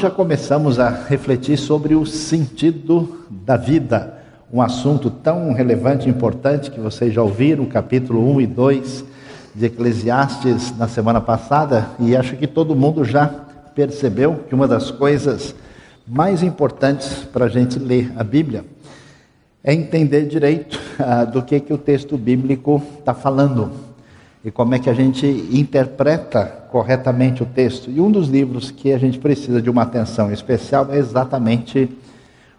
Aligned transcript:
Já 0.00 0.08
começamos 0.08 0.78
a 0.78 0.90
refletir 0.90 1.58
sobre 1.58 1.96
o 1.96 2.06
sentido 2.06 3.26
da 3.28 3.56
vida, 3.56 4.16
um 4.52 4.62
assunto 4.62 5.10
tão 5.10 5.52
relevante 5.52 6.06
e 6.06 6.10
importante 6.10 6.70
que 6.70 6.78
vocês 6.78 7.12
já 7.12 7.20
ouviram, 7.20 7.66
capítulo 7.66 8.24
1 8.36 8.40
e 8.42 8.46
2 8.46 9.04
de 9.56 9.66
Eclesiastes 9.66 10.72
na 10.78 10.86
semana 10.86 11.20
passada, 11.20 11.88
e 11.98 12.16
acho 12.16 12.36
que 12.36 12.46
todo 12.46 12.76
mundo 12.76 13.04
já 13.04 13.26
percebeu 13.74 14.44
que 14.48 14.54
uma 14.54 14.68
das 14.68 14.92
coisas 14.92 15.52
mais 16.06 16.44
importantes 16.44 17.24
para 17.32 17.46
a 17.46 17.48
gente 17.48 17.76
ler 17.80 18.12
a 18.16 18.22
Bíblia 18.22 18.64
é 19.64 19.74
entender 19.74 20.26
direito 20.26 20.78
ah, 21.00 21.24
do 21.24 21.42
que, 21.42 21.58
que 21.58 21.72
o 21.72 21.78
texto 21.78 22.16
bíblico 22.16 22.80
está 23.00 23.14
falando 23.14 23.87
e 24.44 24.50
como 24.50 24.74
é 24.74 24.78
que 24.78 24.88
a 24.88 24.94
gente 24.94 25.26
interpreta 25.52 26.44
corretamente 26.70 27.42
o 27.42 27.46
texto. 27.46 27.90
E 27.90 28.00
um 28.00 28.10
dos 28.10 28.28
livros 28.28 28.70
que 28.70 28.92
a 28.92 28.98
gente 28.98 29.18
precisa 29.18 29.60
de 29.60 29.68
uma 29.68 29.82
atenção 29.82 30.32
especial 30.32 30.88
é 30.90 30.98
exatamente 30.98 31.88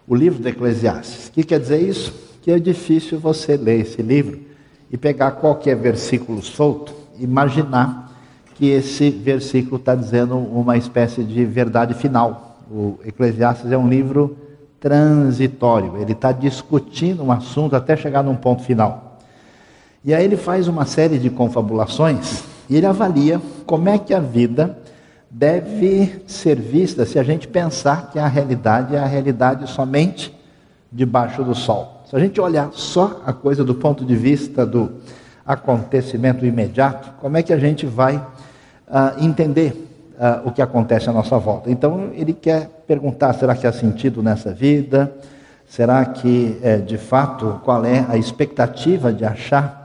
o 0.06 0.14
livro 0.14 0.42
de 0.42 0.48
Eclesiastes. 0.48 1.28
O 1.28 1.32
que 1.32 1.44
quer 1.44 1.60
dizer 1.60 1.80
isso? 1.80 2.12
Que 2.42 2.50
é 2.50 2.58
difícil 2.58 3.18
você 3.18 3.56
ler 3.56 3.80
esse 3.80 4.02
livro 4.02 4.40
e 4.90 4.96
pegar 4.96 5.32
qualquer 5.32 5.76
versículo 5.76 6.42
solto, 6.42 6.92
imaginar 7.18 8.10
que 8.56 8.68
esse 8.68 9.08
versículo 9.08 9.76
está 9.76 9.94
dizendo 9.94 10.36
uma 10.36 10.76
espécie 10.76 11.22
de 11.22 11.44
verdade 11.44 11.94
final. 11.94 12.58
O 12.70 12.98
Eclesiastes 13.04 13.70
é 13.70 13.78
um 13.78 13.88
livro 13.88 14.36
transitório, 14.78 15.96
ele 15.98 16.12
está 16.12 16.32
discutindo 16.32 17.22
um 17.22 17.30
assunto 17.30 17.76
até 17.76 17.96
chegar 17.96 18.22
num 18.22 18.34
ponto 18.34 18.62
final. 18.62 19.09
E 20.02 20.14
aí 20.14 20.24
ele 20.24 20.36
faz 20.36 20.66
uma 20.66 20.86
série 20.86 21.18
de 21.18 21.28
confabulações 21.28 22.42
e 22.70 22.76
ele 22.76 22.86
avalia 22.86 23.40
como 23.66 23.88
é 23.88 23.98
que 23.98 24.14
a 24.14 24.20
vida 24.20 24.78
deve 25.30 26.22
ser 26.26 26.58
vista 26.58 27.04
se 27.04 27.18
a 27.18 27.22
gente 27.22 27.46
pensar 27.46 28.10
que 28.10 28.18
a 28.18 28.26
realidade 28.26 28.96
é 28.96 28.98
a 28.98 29.04
realidade 29.04 29.68
somente 29.68 30.34
debaixo 30.90 31.44
do 31.44 31.54
sol. 31.54 32.02
Se 32.08 32.16
a 32.16 32.18
gente 32.18 32.40
olhar 32.40 32.70
só 32.72 33.20
a 33.26 33.32
coisa 33.32 33.62
do 33.62 33.74
ponto 33.74 34.02
de 34.04 34.16
vista 34.16 34.64
do 34.64 34.90
acontecimento 35.44 36.46
imediato, 36.46 37.12
como 37.20 37.36
é 37.36 37.42
que 37.42 37.52
a 37.52 37.58
gente 37.58 37.84
vai 37.84 38.16
uh, 38.16 39.22
entender 39.22 39.86
uh, 40.18 40.48
o 40.48 40.50
que 40.50 40.62
acontece 40.62 41.10
à 41.10 41.12
nossa 41.12 41.38
volta? 41.38 41.70
Então 41.70 42.08
ele 42.14 42.32
quer 42.32 42.68
perguntar: 42.86 43.34
será 43.34 43.54
que 43.54 43.66
há 43.66 43.72
sentido 43.72 44.22
nessa 44.22 44.52
vida? 44.52 45.14
Será 45.68 46.04
que, 46.04 46.58
eh, 46.64 46.78
de 46.78 46.98
fato, 46.98 47.60
qual 47.64 47.84
é 47.84 48.04
a 48.08 48.16
expectativa 48.16 49.12
de 49.12 49.24
achar 49.24 49.79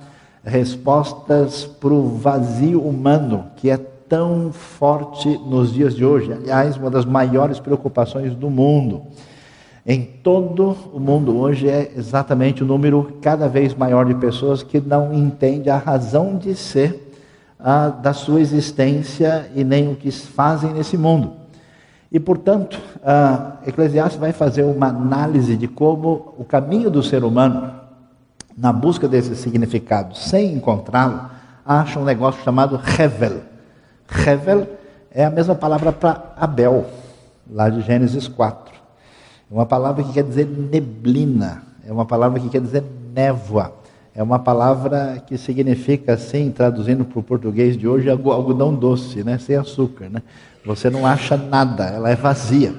respostas 0.46 1.66
para 1.66 1.94
o 1.94 2.18
vazio 2.18 2.82
humano 2.82 3.46
que 3.56 3.70
é 3.70 3.78
tão 3.78 4.52
forte 4.54 5.28
nos 5.46 5.74
dias 5.74 5.96
de 5.96 6.06
hoje. 6.06 6.32
Aliás, 6.32 6.78
uma 6.78 6.92
das 6.92 7.04
maiores 7.04 7.60
preocupações 7.60 8.36
do 8.36 8.50
mundo. 8.50 9.02
Em 9.86 10.04
todo 10.04 10.76
o 10.94 11.00
mundo 11.00 11.38
hoje 11.38 11.68
é 11.68 11.92
exatamente 11.98 12.64
o 12.64 12.66
número 12.66 13.18
cada 13.22 13.48
vez 13.48 13.74
maior 13.74 14.06
de 14.06 14.16
pessoas 14.16 14.62
que 14.62 14.80
não 14.80 15.14
entende 15.14 15.70
a 15.70 15.78
razão 15.78 16.38
de 16.38 16.56
ser 16.56 17.12
a, 17.60 17.90
da 17.90 18.14
sua 18.14 18.40
existência 18.40 19.50
e 19.56 19.64
nem 19.64 19.92
o 19.92 19.96
que 19.96 20.12
fazem 20.12 20.74
nesse 20.74 20.98
mundo. 20.98 21.34
E, 22.12 22.20
portanto, 22.20 22.80
Eclesiastes 23.68 24.20
vai 24.20 24.32
fazer 24.32 24.64
uma 24.64 24.88
análise 24.88 25.58
de 25.58 25.68
como 25.68 26.34
o 26.38 26.46
caminho 26.46 26.90
do 26.90 27.04
ser 27.04 27.24
humano 27.24 27.85
na 28.58 28.72
busca 28.72 29.08
desse 29.08 29.36
significado, 29.36 30.16
sem 30.16 30.54
encontrá-lo, 30.54 31.30
acha 31.66 32.00
um 32.00 32.06
negócio 32.06 32.44
chamado 32.44 32.80
Hevel. 33.00 33.42
Hevel 34.26 34.68
é 35.12 35.26
a 35.26 35.30
mesma 35.30 35.56
palavra 35.56 35.92
para 35.92 36.34
Abel, 36.38 36.86
lá 37.50 37.70
de 37.70 37.82
Gênesis 37.82 38.28
4. 38.28 38.74
É 39.50 39.54
uma 39.54 39.66
palavra 39.66 40.04
que 40.04 40.14
quer 40.14 40.24
dizer 40.24 40.46
neblina, 40.46 41.64
é 41.86 41.92
uma 41.92 42.06
palavra 42.06 42.40
que 42.40 42.50
quer 42.50 42.62
dizer 42.62 42.84
névoa, 43.14 43.74
é 44.14 44.24
uma 44.24 44.40
palavra 44.40 45.22
que 45.28 45.38
significa, 45.38 46.14
assim, 46.14 46.50
traduzindo 46.50 47.04
para 47.04 47.20
o 47.20 47.24
português 47.24 47.78
de 47.78 47.86
hoje, 47.86 48.10
algodão 48.10 48.74
doce, 48.74 49.24
né? 49.24 49.38
sem 49.38 49.58
açúcar. 49.58 50.08
Né? 50.10 50.22
Você 50.66 50.90
não 50.90 51.06
acha 51.06 51.36
nada, 51.36 51.84
ela 51.86 52.10
é 52.10 52.16
vazia. 52.16 52.74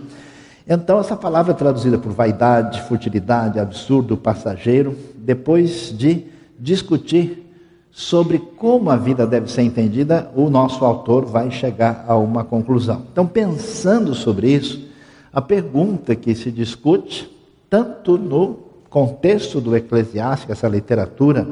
Então, 0.66 0.98
essa 0.98 1.15
palavra 1.15 1.53
traduzida 1.53 1.98
por 1.98 2.10
vaidade, 2.10 2.82
futilidade, 2.82 3.60
absurdo, 3.60 4.16
passageiro, 4.16 4.97
depois 5.26 5.92
de 5.92 6.25
discutir 6.56 7.42
sobre 7.91 8.38
como 8.38 8.91
a 8.91 8.97
vida 8.97 9.26
deve 9.26 9.50
ser 9.50 9.62
entendida, 9.62 10.31
o 10.37 10.48
nosso 10.48 10.84
autor 10.84 11.25
vai 11.25 11.50
chegar 11.50 12.04
a 12.06 12.14
uma 12.14 12.44
conclusão. 12.44 13.03
Então, 13.10 13.26
pensando 13.26 14.15
sobre 14.15 14.53
isso, 14.53 14.86
a 15.32 15.42
pergunta 15.42 16.15
que 16.15 16.34
se 16.34 16.53
discute, 16.53 17.28
tanto 17.69 18.16
no 18.16 18.59
contexto 18.88 19.60
do 19.60 19.75
Eclesiástico, 19.75 20.53
essa 20.53 20.69
literatura 20.69 21.48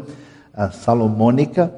salomônica, 0.73 1.75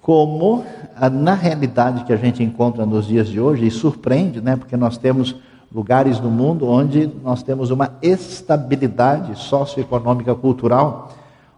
como 0.00 0.64
na 1.12 1.34
realidade 1.34 2.04
que 2.04 2.12
a 2.12 2.16
gente 2.16 2.42
encontra 2.42 2.86
nos 2.86 3.08
dias 3.08 3.28
de 3.28 3.40
hoje, 3.40 3.66
e 3.66 3.70
surpreende, 3.70 4.40
né, 4.40 4.54
porque 4.54 4.76
nós 4.76 4.96
temos 4.96 5.34
lugares 5.74 6.20
no 6.20 6.30
mundo 6.30 6.66
onde 6.66 7.10
nós 7.22 7.42
temos 7.42 7.70
uma 7.70 7.96
estabilidade 8.02 9.38
socioeconômica 9.38 10.34
cultural 10.34 11.12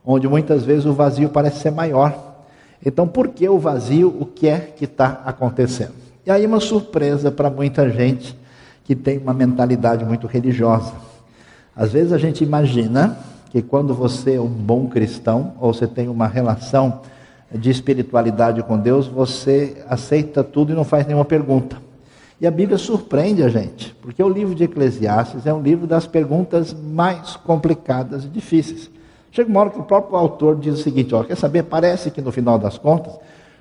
onde 0.04 0.28
muitas 0.28 0.64
vezes 0.64 0.84
o 0.84 0.92
vazio 0.92 1.28
parece 1.28 1.60
ser 1.60 1.70
maior. 1.70 2.34
Então, 2.84 3.06
por 3.06 3.28
que 3.28 3.48
o 3.48 3.58
vazio? 3.58 4.08
O 4.08 4.26
que 4.26 4.48
é 4.48 4.58
que 4.58 4.84
está 4.84 5.22
acontecendo? 5.24 5.92
E 6.26 6.30
aí, 6.30 6.44
uma 6.46 6.60
surpresa 6.60 7.30
para 7.30 7.50
muita 7.50 7.88
gente 7.90 8.36
que 8.84 8.96
tem 8.96 9.18
uma 9.18 9.32
mentalidade 9.32 10.04
muito 10.04 10.26
religiosa. 10.26 10.92
Às 11.74 11.92
vezes 11.92 12.12
a 12.12 12.18
gente 12.18 12.44
imagina 12.44 13.16
que 13.50 13.62
quando 13.62 13.94
você 13.94 14.34
é 14.34 14.40
um 14.40 14.48
bom 14.48 14.88
cristão, 14.88 15.54
ou 15.60 15.72
você 15.72 15.86
tem 15.86 16.08
uma 16.08 16.26
relação 16.26 17.00
de 17.54 17.70
espiritualidade 17.70 18.62
com 18.62 18.78
Deus, 18.78 19.06
você 19.06 19.82
aceita 19.88 20.42
tudo 20.42 20.72
e 20.72 20.74
não 20.74 20.84
faz 20.84 21.06
nenhuma 21.06 21.24
pergunta. 21.24 21.76
E 22.40 22.46
a 22.46 22.50
Bíblia 22.50 22.76
surpreende 22.76 23.42
a 23.42 23.48
gente, 23.48 23.94
porque 24.02 24.22
o 24.22 24.28
livro 24.28 24.54
de 24.54 24.64
Eclesiastes 24.64 25.46
é 25.46 25.52
um 25.52 25.62
livro 25.62 25.86
das 25.86 26.06
perguntas 26.06 26.74
mais 26.74 27.36
complicadas 27.36 28.24
e 28.24 28.28
difíceis. 28.28 28.90
Chega 29.32 29.48
uma 29.48 29.60
hora 29.60 29.70
que 29.70 29.81
o 29.81 29.82
próprio 29.82 30.16
autor 30.16 30.56
diz 30.56 30.75
o 30.75 30.82
seguinte: 30.82 31.15
ó, 31.15 31.25
quer 31.25 31.37
saber? 31.37 31.65
Parece 31.65 32.10
que 32.10 32.20
no 32.20 32.31
final 32.31 32.59
das 32.59 32.76
contas, 32.76 33.19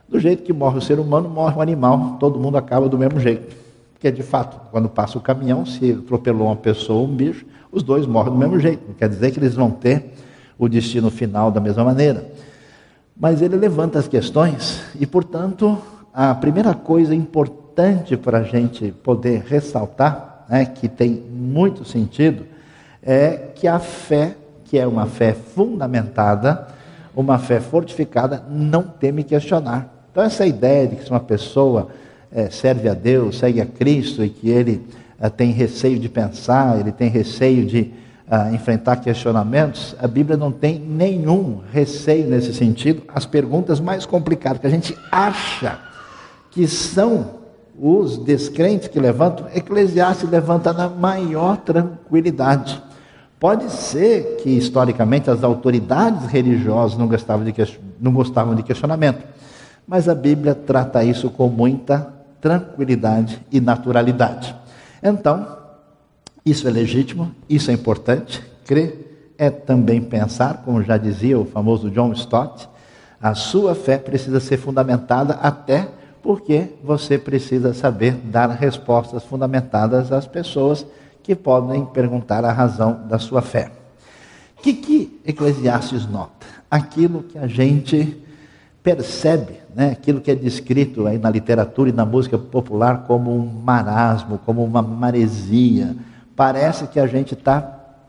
do 0.08 0.20
jeito 0.20 0.44
que 0.44 0.52
morre 0.52 0.78
o 0.78 0.82
ser 0.82 1.00
humano, 1.00 1.30
morre 1.30 1.58
o 1.58 1.62
animal, 1.62 2.18
todo 2.20 2.38
mundo 2.38 2.58
acaba 2.58 2.90
do 2.90 2.98
mesmo 2.98 3.20
jeito. 3.22 3.56
Porque 3.94 4.12
de 4.12 4.22
fato, 4.22 4.59
quando 4.70 4.90
passa 4.90 5.18
o 5.18 5.22
caminhão, 5.22 5.66
se 5.66 5.94
atropelou 5.94 6.48
uma 6.48 6.58
pessoa 6.58 7.00
ou 7.00 7.08
um 7.08 7.16
bicho, 7.16 7.46
os 7.72 7.84
dois 7.84 8.06
morrem 8.06 8.34
do 8.34 8.38
mesmo 8.38 8.59
jeito. 8.59 8.84
Não 8.86 8.94
quer 8.94 9.08
dizer 9.08 9.32
que 9.32 9.40
eles 9.40 9.56
vão 9.56 9.72
ter 9.72 10.14
o 10.59 10.68
destino 10.68 11.09
final 11.09 11.50
da 11.50 11.62
mesma 11.62 11.86
maneira. 11.86 12.30
Mas 13.16 13.42
ele 13.42 13.56
levanta 13.56 13.98
as 13.98 14.08
questões 14.08 14.82
e, 15.00 15.06
portanto, 15.06 15.78
a 16.14 16.36
primeira 16.36 16.74
coisa 16.74 17.16
importante 17.16 18.18
para 18.18 18.40
a 18.40 18.44
gente 18.44 18.92
poder 18.92 19.44
ressaltar, 19.48 20.46
né, 20.50 20.66
que 20.66 20.90
tem 20.90 21.12
muito 21.12 21.86
sentido, 21.86 22.46
é 23.02 23.52
que 23.56 23.68
a 23.68 23.80
fé 23.80 24.36
que 24.72 24.80
é 24.80 24.88
uma 24.88 25.06
fé 25.06 25.34
fundamentada, 25.34 26.66
uma 27.14 27.38
fé 27.38 27.59
fortificada, 27.59 28.42
não 28.50 28.84
teme 28.84 29.22
questionar. 29.22 29.94
Então, 30.09 30.24
essa 30.24 30.46
ideia 30.46 30.88
de 30.88 30.96
que 30.96 31.04
se 31.04 31.09
uma 31.09 31.20
pessoa 31.20 31.90
é, 32.32 32.50
serve 32.50 32.88
a 32.88 32.94
Deus, 32.94 33.38
segue 33.38 33.59
a 33.59 33.66
Cristo 33.66 34.24
e 34.24 34.30
que 34.30 34.50
ele 34.50 34.88
é, 35.20 35.28
tem 35.28 35.52
receio 35.52 36.00
de 36.00 36.08
pensar, 36.08 36.79
ele 36.79 36.94
tem 36.94 37.09
receio 37.09 37.66
de 37.66 37.91
é, 38.29 38.56
enfrentar 38.56 38.96
questionamentos, 38.96 39.94
a 40.00 40.08
Bíblia 40.08 40.38
não 40.38 40.53
tem 40.53 40.79
nenhum 40.79 41.59
receio 41.73 42.29
nesse 42.29 42.53
sentido. 42.53 43.03
As 43.14 43.26
perguntas 43.26 43.82
mais 43.82 44.06
complicadas 44.06 44.62
que 44.62 44.68
a 44.68 44.72
gente 44.72 44.97
acha 45.12 45.79
que 46.50 46.66
são 46.66 47.41
os 47.78 48.18
descrentes 48.18 48.88
que 48.88 49.02
levantam, 49.02 49.47
Eclesiastes 49.53 50.29
levanta 50.29 50.72
na 50.72 50.88
maior 50.88 51.58
tranquilidade. 51.58 52.82
Pode 53.41 53.72
ser 53.72 54.38
que, 54.38 54.52
historicamente, 54.52 55.28
as 55.28 55.43
autoridades 55.43 56.28
religiosas 56.28 56.96
não 56.96 57.08
gostavam, 57.08 57.43
de, 57.43 57.52
não 57.99 58.14
gostavam 58.14 58.53
de 58.53 58.61
questionamento, 58.61 59.23
mas 59.88 60.08
a 60.08 60.14
Bíblia 60.14 60.53
trata 60.53 61.03
isso 61.03 61.28
com 61.32 61.49
muita 61.49 62.14
tranquilidade 62.40 63.41
e 63.52 63.59
naturalidade. 63.59 64.55
Então, 65.02 65.58
isso 66.46 66.67
é 66.67 66.72
legítimo, 66.72 67.32
isso 67.49 67.72
é 67.72 67.73
importante, 67.73 68.43
crer 68.64 69.34
é 69.40 69.49
também 69.49 69.99
pensar, 70.03 70.61
como 70.64 70.84
já 70.84 70.96
dizia 70.96 71.40
o 71.40 71.46
famoso 71.46 71.90
John 71.90 72.14
Stott, 72.14 72.70
a 73.20 73.34
sua 73.34 73.73
fé 73.73 73.97
precisa 73.97 74.40
ser 74.40 74.58
fundamentada 74.58 75.34
até 75.41 75.87
porque 76.22 76.76
você 76.84 77.17
precisa 77.17 77.73
saber 77.73 78.14
dar 78.23 78.52
respostas 78.52 79.23
fundamentadas 79.23 80.11
às 80.11 80.28
pessoas 80.28 80.85
que 81.23 81.35
podem 81.35 81.85
perguntar 81.85 82.44
a 82.46 82.52
razão 82.52 83.02
da 83.08 83.20
sua 83.20 83.41
fé. 83.41 83.72
O 84.58 84.62
que, 84.62 84.73
que 84.73 85.22
Eclesiastes 85.26 86.06
nota? 86.08 86.46
Aquilo 86.70 87.23
que 87.23 87.38
a 87.38 87.47
gente 87.47 88.18
percebe 88.84 89.62
né, 89.76 89.91
aquilo 89.91 90.20
que 90.20 90.32
é 90.32 90.35
descrito 90.35 91.08
aí 91.08 91.18
na 91.18 91.29
literatura 91.29 91.90
e 91.90 91.94
na 91.94 92.06
música 92.06 92.38
popular 92.38 93.06
como 93.08 93.34
um 93.34 93.46
marasmo, 93.46 94.40
como 94.46 94.64
uma 94.64 94.82
maresia. 94.82 95.96
Parece 96.35 96.88
que 96.88 97.00
a 97.00 97.08
gente 97.08 97.34
está 97.34 97.62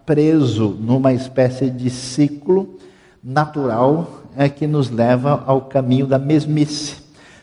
preso 0.04 0.76
numa 0.80 1.12
espécie 1.12 1.70
de 1.70 1.88
ciclo 1.88 2.78
natural 3.22 4.22
é, 4.36 4.48
que 4.48 4.66
nos 4.66 4.90
leva 4.90 5.44
ao 5.46 5.62
caminho 5.62 6.06
da 6.06 6.18
mesmice. 6.18 6.96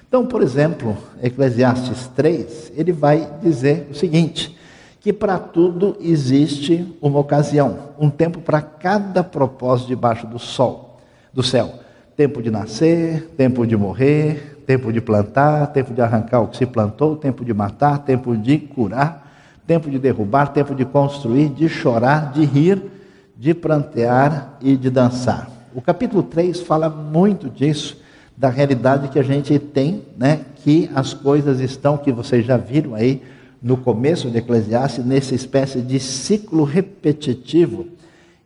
Então, 0.08 0.26
por 0.26 0.42
exemplo, 0.42 0.98
Eclesiastes 1.22 2.08
3, 2.16 2.74
ele 2.76 2.92
vai 2.92 3.30
dizer 3.42 3.88
o 3.92 3.96
seguinte: 3.96 4.58
que 5.00 5.14
para 5.14 5.40
tudo 5.40 5.96
existe 6.02 6.86
uma 7.02 7.20
ocasião, 7.20 7.78
um 7.98 8.10
tempo 8.10 8.40
para 8.42 8.62
cada 8.62 9.24
propósito 9.24 9.88
debaixo 9.88 10.28
do 10.28 10.38
sol, 10.38 10.98
do 11.34 11.42
céu. 11.42 11.74
Tempo 12.18 12.42
de 12.42 12.52
nascer, 12.52 13.34
tempo 13.38 13.66
de 13.66 13.78
morrer, 13.78 14.62
tempo 14.68 14.92
de 14.92 15.00
plantar, 15.00 15.68
tempo 15.68 15.94
de 15.94 16.02
arrancar 16.02 16.42
o 16.42 16.48
que 16.48 16.58
se 16.58 16.66
plantou, 16.66 17.16
tempo 17.16 17.46
de 17.46 17.54
matar, 17.54 18.00
tempo 18.00 18.36
de 18.36 18.58
curar, 18.58 19.26
tempo 19.66 19.90
de 19.90 19.98
derrubar, 19.98 20.48
tempo 20.48 20.76
de 20.76 20.84
construir, 20.84 21.48
de 21.50 21.70
chorar, 21.70 22.34
de 22.34 22.44
rir, 22.44 22.84
de 23.38 23.54
plantear 23.54 24.58
e 24.62 24.76
de 24.76 24.90
dançar. 24.90 25.50
O 25.74 25.82
capítulo 25.82 26.24
3 26.24 26.60
fala 26.60 26.90
muito 26.90 27.50
disso, 27.50 28.02
da 28.36 28.50
realidade 28.50 29.08
que 29.08 29.20
a 29.20 29.24
gente 29.24 29.58
tem, 29.58 30.04
né, 30.18 30.42
que 30.58 30.90
as 30.94 31.14
coisas 31.14 31.60
estão, 31.62 31.98
que 31.98 32.12
vocês 32.12 32.46
já 32.46 32.58
viram 32.58 32.96
aí 32.96 33.22
no 33.62 33.78
começo 33.78 34.30
de 34.30 34.38
Eclesiastes, 34.38 35.06
nessa 35.06 35.36
espécie 35.36 35.82
de 35.82 36.00
ciclo 36.00 36.64
repetitivo 36.64 37.88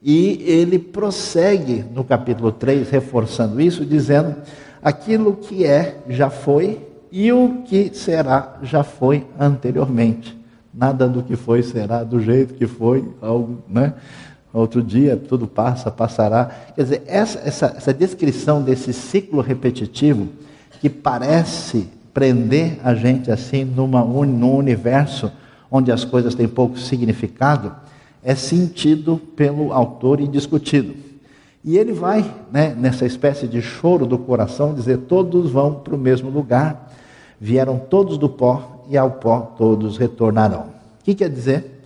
e 0.03 0.43
ele 0.45 0.77
prossegue 0.77 1.85
no 1.93 2.03
capítulo 2.03 2.51
3, 2.51 2.89
reforçando 2.89 3.61
isso, 3.61 3.85
dizendo: 3.85 4.35
aquilo 4.83 5.37
que 5.37 5.65
é 5.65 5.97
já 6.09 6.29
foi 6.29 6.79
e 7.09 7.31
o 7.31 7.61
que 7.63 7.91
será 7.93 8.57
já 8.61 8.83
foi 8.83 9.25
anteriormente. 9.39 10.37
Nada 10.73 11.07
do 11.07 11.23
que 11.23 11.37
foi 11.37 11.63
será 11.63 12.03
do 12.03 12.19
jeito 12.19 12.55
que 12.55 12.67
foi, 12.67 13.07
algo, 13.21 13.59
né? 13.69 13.93
Outro 14.51 14.83
dia 14.83 15.15
tudo 15.15 15.47
passa, 15.47 15.89
passará. 15.89 16.51
Quer 16.75 16.83
dizer, 16.83 17.03
essa, 17.07 17.39
essa, 17.39 17.73
essa 17.77 17.93
descrição 17.93 18.61
desse 18.61 18.91
ciclo 18.91 19.41
repetitivo 19.41 20.27
que 20.81 20.89
parece 20.89 21.87
prender 22.13 22.79
a 22.83 22.93
gente 22.93 23.31
assim 23.31 23.63
numa, 23.63 24.03
num 24.03 24.55
universo 24.55 25.31
onde 25.71 25.91
as 25.91 26.05
coisas 26.05 26.35
têm 26.35 26.47
pouco 26.47 26.77
significado, 26.77 27.73
é 28.23 28.35
sentido 28.35 29.19
pelo 29.35 29.73
autor 29.73 30.21
e 30.21 30.27
discutido. 30.27 30.93
E 31.65 31.77
ele 31.77 31.93
vai, 31.93 32.29
né, 32.51 32.75
nessa 32.77 33.05
espécie 33.05 33.47
de 33.47 33.61
choro 33.61 34.05
do 34.05 34.17
coração, 34.17 34.73
dizer: 34.73 34.97
todos 34.99 35.49
vão 35.49 35.75
para 35.75 35.95
o 35.95 35.97
mesmo 35.97 36.29
lugar, 36.29 36.93
vieram 37.39 37.79
todos 37.79 38.17
do 38.17 38.29
pó, 38.29 38.85
e 38.89 38.97
ao 38.97 39.11
pó 39.11 39.53
todos 39.57 39.97
retornarão. 39.97 40.73
O 40.99 41.03
que 41.03 41.15
quer 41.15 41.29
dizer? 41.29 41.83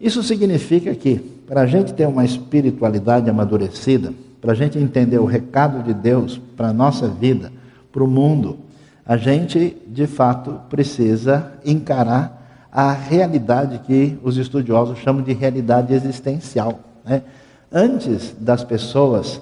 Isso 0.00 0.22
significa 0.22 0.94
que, 0.94 1.16
para 1.16 1.62
a 1.62 1.66
gente 1.66 1.92
ter 1.92 2.06
uma 2.06 2.24
espiritualidade 2.24 3.28
amadurecida, 3.28 4.12
para 4.40 4.52
a 4.52 4.54
gente 4.54 4.78
entender 4.78 5.18
o 5.18 5.24
recado 5.24 5.82
de 5.82 5.92
Deus 5.92 6.40
para 6.56 6.68
a 6.68 6.72
nossa 6.72 7.08
vida, 7.08 7.52
para 7.90 8.04
o 8.04 8.06
mundo, 8.06 8.58
a 9.06 9.16
gente 9.16 9.76
de 9.86 10.06
fato 10.06 10.60
precisa 10.68 11.52
encarar 11.64 12.68
a 12.72 12.92
realidade 12.92 13.78
que 13.86 14.18
os 14.22 14.36
estudiosos 14.36 14.98
chamam 14.98 15.22
de 15.22 15.32
realidade 15.32 15.94
existencial. 15.94 16.80
Né? 17.04 17.22
Antes 17.72 18.34
das 18.38 18.64
pessoas 18.64 19.40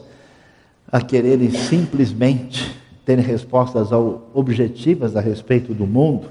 a 0.93 1.01
quererem 1.01 1.51
simplesmente 1.51 2.79
terem 3.07 3.25
respostas 3.25 3.89
objetivas 4.33 5.17
a 5.17 5.21
respeito 5.21 5.75
do 5.75 5.87
mundo, 5.87 6.29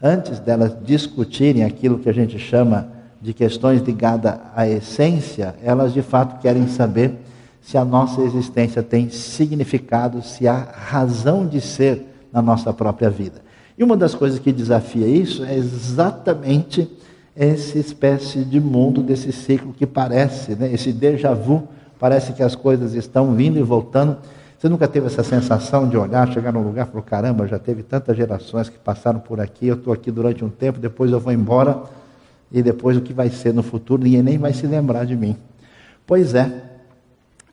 antes 0.00 0.38
delas 0.38 0.76
discutirem 0.84 1.64
aquilo 1.64 1.98
que 1.98 2.08
a 2.08 2.14
gente 2.14 2.38
chama 2.38 2.88
de 3.20 3.34
questões 3.34 3.82
ligadas 3.82 4.38
à 4.54 4.66
essência, 4.66 5.54
elas 5.62 5.92
de 5.92 6.02
fato 6.02 6.40
querem 6.40 6.66
saber 6.68 7.18
se 7.60 7.76
a 7.76 7.84
nossa 7.84 8.22
existência 8.22 8.82
tem 8.82 9.10
significado, 9.10 10.22
se 10.22 10.48
há 10.48 10.56
razão 10.56 11.46
de 11.46 11.60
ser 11.60 12.09
na 12.32 12.40
nossa 12.42 12.72
própria 12.72 13.10
vida. 13.10 13.42
E 13.76 13.84
uma 13.84 13.96
das 13.96 14.14
coisas 14.14 14.38
que 14.38 14.52
desafia 14.52 15.06
isso 15.06 15.44
é 15.44 15.56
exatamente 15.56 16.88
essa 17.34 17.78
espécie 17.78 18.44
de 18.44 18.60
mundo 18.60 19.02
desse 19.02 19.32
ciclo 19.32 19.72
que 19.72 19.86
parece, 19.86 20.54
né, 20.54 20.70
esse 20.72 20.92
déjà 20.92 21.32
vu, 21.32 21.66
parece 21.98 22.32
que 22.32 22.42
as 22.42 22.54
coisas 22.54 22.94
estão 22.94 23.34
vindo 23.34 23.58
e 23.58 23.62
voltando. 23.62 24.16
Você 24.58 24.68
nunca 24.68 24.86
teve 24.86 25.06
essa 25.06 25.22
sensação 25.22 25.88
de 25.88 25.96
olhar, 25.96 26.30
chegar 26.30 26.52
num 26.52 26.62
lugar 26.62 26.86
e 26.86 26.90
falar, 26.90 27.02
caramba, 27.04 27.46
já 27.46 27.58
teve 27.58 27.82
tantas 27.82 28.16
gerações 28.16 28.68
que 28.68 28.78
passaram 28.78 29.18
por 29.18 29.40
aqui, 29.40 29.68
eu 29.68 29.76
estou 29.76 29.92
aqui 29.92 30.10
durante 30.10 30.44
um 30.44 30.50
tempo, 30.50 30.78
depois 30.78 31.10
eu 31.10 31.18
vou 31.18 31.32
embora, 31.32 31.82
e 32.52 32.62
depois 32.62 32.96
o 32.96 33.00
que 33.00 33.14
vai 33.14 33.30
ser 33.30 33.54
no 33.54 33.62
futuro, 33.62 34.02
ninguém 34.02 34.22
nem 34.22 34.36
vai 34.36 34.52
se 34.52 34.66
lembrar 34.66 35.06
de 35.06 35.16
mim. 35.16 35.36
Pois 36.06 36.34
é, 36.34 36.52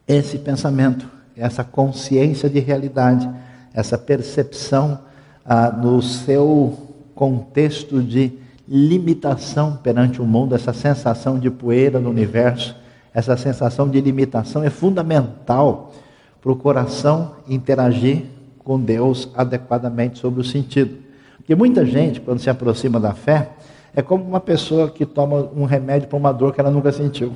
esse 0.07 0.37
pensamento, 0.39 1.07
essa 1.35 1.63
consciência 1.63 2.49
de 2.49 2.59
realidade, 2.59 3.29
essa 3.77 3.95
percepção 3.95 4.97
ah, 5.45 5.69
no 5.71 6.01
seu 6.01 6.75
contexto 7.13 8.01
de 8.01 8.33
limitação 8.67 9.77
perante 9.77 10.19
o 10.19 10.25
mundo, 10.25 10.55
essa 10.55 10.73
sensação 10.73 11.37
de 11.37 11.51
poeira 11.51 11.99
no 11.99 12.09
universo, 12.09 12.75
essa 13.13 13.37
sensação 13.37 13.87
de 13.87 14.01
limitação 14.01 14.63
é 14.63 14.71
fundamental 14.71 15.93
para 16.41 16.51
o 16.51 16.55
coração 16.55 17.33
interagir 17.47 18.23
com 18.63 18.79
Deus 18.79 19.29
adequadamente 19.35 20.17
sobre 20.17 20.41
o 20.41 20.43
sentido. 20.43 20.97
Porque 21.37 21.53
muita 21.53 21.85
gente, 21.85 22.19
quando 22.19 22.39
se 22.39 22.49
aproxima 22.49 22.99
da 22.99 23.13
fé, 23.13 23.51
é 23.95 24.01
como 24.01 24.23
uma 24.23 24.39
pessoa 24.39 24.89
que 24.89 25.05
toma 25.05 25.49
um 25.55 25.65
remédio 25.65 26.07
para 26.07 26.17
uma 26.17 26.31
dor 26.31 26.51
que 26.51 26.59
ela 26.59 26.71
nunca 26.71 26.91
sentiu. 26.91 27.33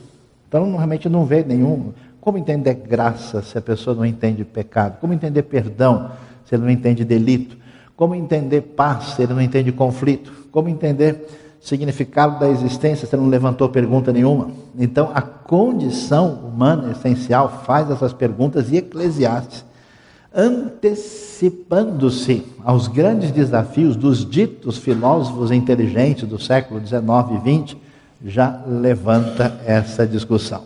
Então, 0.48 0.76
realmente 0.76 1.08
não 1.08 1.24
vê 1.24 1.44
nenhum. 1.44 1.94
Como 2.20 2.40
entender 2.40 2.74
graça 2.74 3.44
se 3.44 3.58
a 3.58 3.62
pessoa 3.62 3.96
não 3.96 4.06
entende 4.06 4.44
pecado? 4.44 5.00
Como 5.00 5.14
entender 5.14 5.44
perdão 5.44 6.12
se 6.52 6.56
ele 6.56 6.64
não 6.64 6.70
entende 6.70 7.04
delito? 7.06 7.56
Como 7.96 8.14
entender 8.14 8.60
paz 8.62 9.14
se 9.16 9.24
ele 9.24 9.34
não 9.34 9.42
entende 9.42 9.72
conflito? 9.72 10.34
Como 10.52 10.68
entender 10.68 11.26
significado 11.62 12.42
da 12.42 12.50
existência 12.50 13.08
se 13.08 13.16
ele 13.16 13.24
não 13.24 13.30
levantou 13.30 13.70
pergunta 13.70 14.12
nenhuma? 14.12 14.52
Então, 14.78 15.12
a 15.14 15.22
condição 15.22 16.34
humana 16.44 16.92
essencial 16.92 17.64
faz 17.66 17.90
essas 17.90 18.12
perguntas 18.12 18.70
e 18.70 18.76
Eclesiastes, 18.76 19.64
antecipando-se 20.36 22.44
aos 22.66 22.90
grandes 22.90 23.32
desafios 23.32 23.96
dos 23.96 24.30
ditos 24.30 24.78
filósofos 24.78 25.52
inteligentes 25.52 26.28
do 26.28 26.38
século 26.38 26.86
XIX 26.86 27.02
e 27.32 27.38
XX, 27.64 27.78
já 28.26 28.62
levanta 28.68 29.58
essa 29.66 30.06
discussão. 30.06 30.64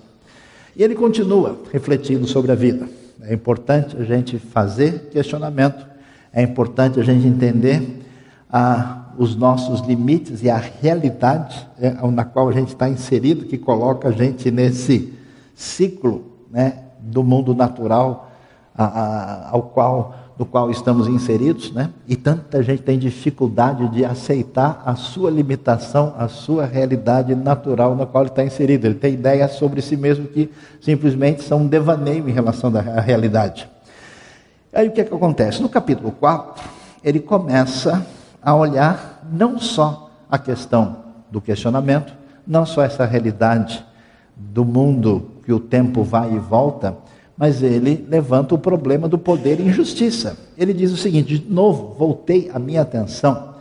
E 0.75 0.81
ele 0.81 0.95
continua 0.95 1.59
refletindo 1.71 2.25
sobre 2.25 2.51
a 2.51 2.55
vida. 2.55 3.04
É 3.27 3.33
importante 3.33 3.97
a 3.97 4.03
gente 4.03 4.37
fazer 4.37 5.09
questionamento 5.09 5.95
é 6.35 6.41
importante 6.41 6.99
a 6.99 7.03
gente 7.03 7.25
entender 7.25 8.05
ah, 8.51 9.05
os 9.17 9.37
nossos 9.37 9.79
limites 9.79 10.43
e 10.43 10.49
a 10.49 10.57
realidade 10.57 11.65
é, 11.79 11.91
na 12.11 12.25
qual 12.25 12.49
a 12.49 12.51
gente 12.51 12.67
está 12.67 12.89
inserido, 12.89 13.45
que 13.45 13.57
coloca 13.57 14.09
a 14.09 14.11
gente 14.11 14.51
nesse 14.51 15.13
ciclo 15.55 16.25
né, 16.51 16.83
do 16.99 17.23
mundo 17.23 17.55
natural 17.55 18.29
ao 18.77 19.63
qual, 19.63 20.13
no 20.37 20.45
qual 20.45 20.69
estamos 20.69 21.07
inseridos, 21.07 21.71
né? 21.71 21.89
e 22.07 22.15
tanta 22.15 22.61
gente 22.61 22.81
tem 22.81 22.99
dificuldade 22.99 23.87
de 23.89 24.03
aceitar 24.03 24.81
a 24.85 24.95
sua 24.95 25.31
limitação, 25.31 26.13
a 26.17 26.27
sua 26.27 26.65
realidade 26.65 27.33
natural 27.33 27.95
na 27.95 28.05
qual 28.05 28.23
ele 28.23 28.31
está 28.31 28.43
inserido. 28.43 28.85
Ele 28.85 28.95
tem 28.95 29.13
ideias 29.13 29.53
sobre 29.53 29.81
si 29.81 29.95
mesmo 29.95 30.27
que 30.27 30.51
simplesmente 30.81 31.41
são 31.41 31.59
um 31.59 31.67
devaneio 31.67 32.27
em 32.27 32.33
relação 32.33 32.71
à 32.75 32.99
realidade. 32.99 33.69
Aí 34.73 34.89
o 34.89 34.91
que, 34.91 34.99
é 34.99 35.03
que 35.05 35.13
acontece? 35.13 35.61
No 35.61 35.69
capítulo 35.69 36.11
4, 36.11 36.61
ele 37.01 37.21
começa 37.21 38.05
a 38.41 38.53
olhar 38.53 39.25
não 39.31 39.57
só 39.57 40.11
a 40.29 40.37
questão 40.37 40.97
do 41.31 41.39
questionamento, 41.39 42.13
não 42.45 42.65
só 42.65 42.83
essa 42.83 43.05
realidade 43.05 43.85
do 44.35 44.65
mundo 44.65 45.31
que 45.45 45.53
o 45.53 45.59
tempo 45.59 46.03
vai 46.03 46.33
e 46.33 46.39
volta, 46.39 46.97
mas 47.37 47.61
ele 47.61 48.05
levanta 48.07 48.55
o 48.55 48.57
problema 48.57 49.07
do 49.07 49.17
poder 49.17 49.59
e 49.59 49.67
injustiça. 49.67 50.37
Ele 50.57 50.73
diz 50.73 50.91
o 50.91 50.97
seguinte: 50.97 51.37
de 51.37 51.51
novo, 51.51 51.93
voltei 51.97 52.49
a 52.53 52.59
minha 52.59 52.81
atenção 52.81 53.55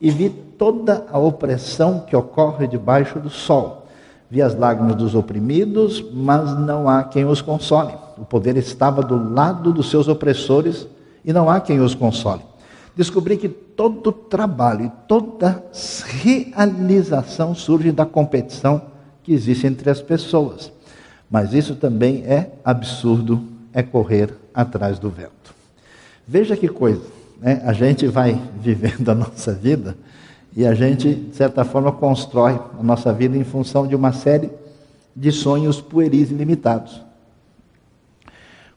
e 0.00 0.10
vi 0.10 0.28
toda 0.28 1.06
a 1.10 1.18
opressão 1.18 2.00
que 2.00 2.14
ocorre 2.14 2.66
debaixo 2.66 3.18
do 3.18 3.30
sol. 3.30 3.86
Vi 4.28 4.42
as 4.42 4.56
lágrimas 4.56 4.96
dos 4.96 5.14
oprimidos, 5.14 6.04
mas 6.12 6.58
não 6.58 6.88
há 6.88 7.04
quem 7.04 7.24
os 7.24 7.40
console. 7.40 7.94
O 8.18 8.24
poder 8.24 8.56
estava 8.56 9.02
do 9.02 9.32
lado 9.32 9.72
dos 9.72 9.90
seus 9.90 10.08
opressores 10.08 10.86
e 11.24 11.32
não 11.32 11.48
há 11.48 11.60
quem 11.60 11.80
os 11.80 11.94
console. 11.94 12.42
Descobri 12.96 13.36
que 13.36 13.48
todo 13.48 14.10
trabalho 14.10 14.86
e 14.86 14.92
toda 15.06 15.62
realização 16.22 17.54
surge 17.54 17.92
da 17.92 18.06
competição 18.06 18.82
que 19.22 19.32
existe 19.32 19.66
entre 19.66 19.90
as 19.90 20.00
pessoas. 20.00 20.72
Mas 21.30 21.52
isso 21.52 21.74
também 21.74 22.24
é 22.24 22.50
absurdo, 22.64 23.42
é 23.72 23.82
correr 23.82 24.32
atrás 24.54 24.98
do 24.98 25.10
vento. 25.10 25.54
Veja 26.26 26.56
que 26.56 26.68
coisa, 26.68 27.02
né? 27.40 27.62
a 27.64 27.72
gente 27.72 28.06
vai 28.06 28.40
vivendo 28.60 29.08
a 29.08 29.14
nossa 29.14 29.52
vida 29.52 29.96
e 30.56 30.64
a 30.64 30.74
gente, 30.74 31.14
de 31.14 31.36
certa 31.36 31.64
forma, 31.64 31.92
constrói 31.92 32.58
a 32.78 32.82
nossa 32.82 33.12
vida 33.12 33.36
em 33.36 33.44
função 33.44 33.86
de 33.86 33.94
uma 33.94 34.12
série 34.12 34.50
de 35.14 35.30
sonhos 35.30 35.82
pueris 35.82 36.30
e 36.30 36.34
limitados. 36.34 37.02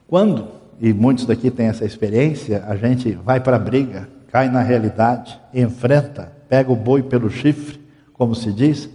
Quando, 0.05 0.47
e 0.81 0.91
muitos 0.91 1.25
daqui 1.25 1.49
têm 1.49 1.67
essa 1.67 1.85
experiência, 1.85 2.65
a 2.67 2.75
gente 2.75 3.11
vai 3.11 3.39
para 3.39 3.55
a 3.55 3.59
briga, 3.59 4.09
cai 4.29 4.49
na 4.49 4.61
realidade, 4.61 5.39
enfrenta, 5.53 6.33
pega 6.49 6.71
o 6.71 6.75
boi 6.75 7.01
pelo 7.01 7.29
chifre, 7.29 7.79
como 8.13 8.35
se 8.35 8.51
diz, 8.51 8.89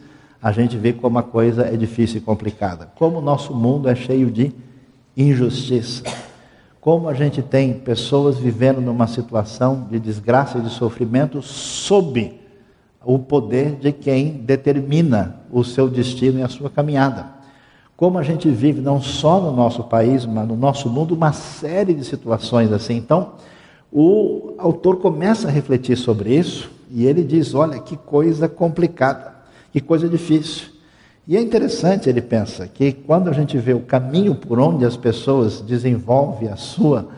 a 0.44 0.52
gente 0.52 0.76
vê 0.76 0.92
como 0.92 1.18
a 1.18 1.22
coisa 1.22 1.62
é 1.62 1.74
difícil 1.74 2.18
e 2.18 2.20
complicada. 2.20 2.90
Como 2.96 3.16
o 3.16 3.22
nosso 3.22 3.54
mundo 3.54 3.88
é 3.88 3.94
cheio 3.94 4.30
de 4.30 4.52
injustiça. 5.16 6.02
Como 6.82 7.08
a 7.08 7.14
gente 7.14 7.40
tem 7.40 7.72
pessoas 7.72 8.36
vivendo 8.36 8.78
numa 8.78 9.06
situação 9.06 9.88
de 9.90 9.98
desgraça 9.98 10.58
e 10.58 10.60
de 10.60 10.68
sofrimento 10.68 11.40
sob 11.40 12.38
o 13.02 13.18
poder 13.18 13.76
de 13.76 13.90
quem 13.90 14.32
determina 14.32 15.40
o 15.50 15.64
seu 15.64 15.88
destino 15.88 16.40
e 16.40 16.42
a 16.42 16.48
sua 16.48 16.68
caminhada. 16.68 17.24
Como 17.96 18.18
a 18.18 18.22
gente 18.22 18.50
vive 18.50 18.82
não 18.82 19.00
só 19.00 19.40
no 19.40 19.50
nosso 19.50 19.84
país, 19.84 20.26
mas 20.26 20.46
no 20.46 20.56
nosso 20.56 20.90
mundo, 20.90 21.14
uma 21.14 21.32
série 21.32 21.94
de 21.94 22.04
situações 22.04 22.70
assim. 22.70 22.96
Então, 22.98 23.32
o 23.90 24.52
autor 24.58 24.98
começa 24.98 25.48
a 25.48 25.50
refletir 25.50 25.96
sobre 25.96 26.36
isso 26.36 26.70
e 26.90 27.06
ele 27.06 27.24
diz: 27.24 27.54
olha, 27.54 27.78
que 27.78 27.96
coisa 27.96 28.46
complicada. 28.46 29.33
Que 29.74 29.80
coisa 29.80 30.08
difícil. 30.08 30.68
E 31.26 31.36
é 31.36 31.42
interessante, 31.42 32.08
ele 32.08 32.22
pensa, 32.22 32.68
que 32.68 32.92
quando 32.92 33.28
a 33.28 33.32
gente 33.32 33.58
vê 33.58 33.74
o 33.74 33.80
caminho 33.80 34.32
por 34.32 34.60
onde 34.60 34.84
as 34.84 34.96
pessoas 34.96 35.60
desenvolvem 35.60 36.48
a 36.48 36.54
sua, 36.54 37.08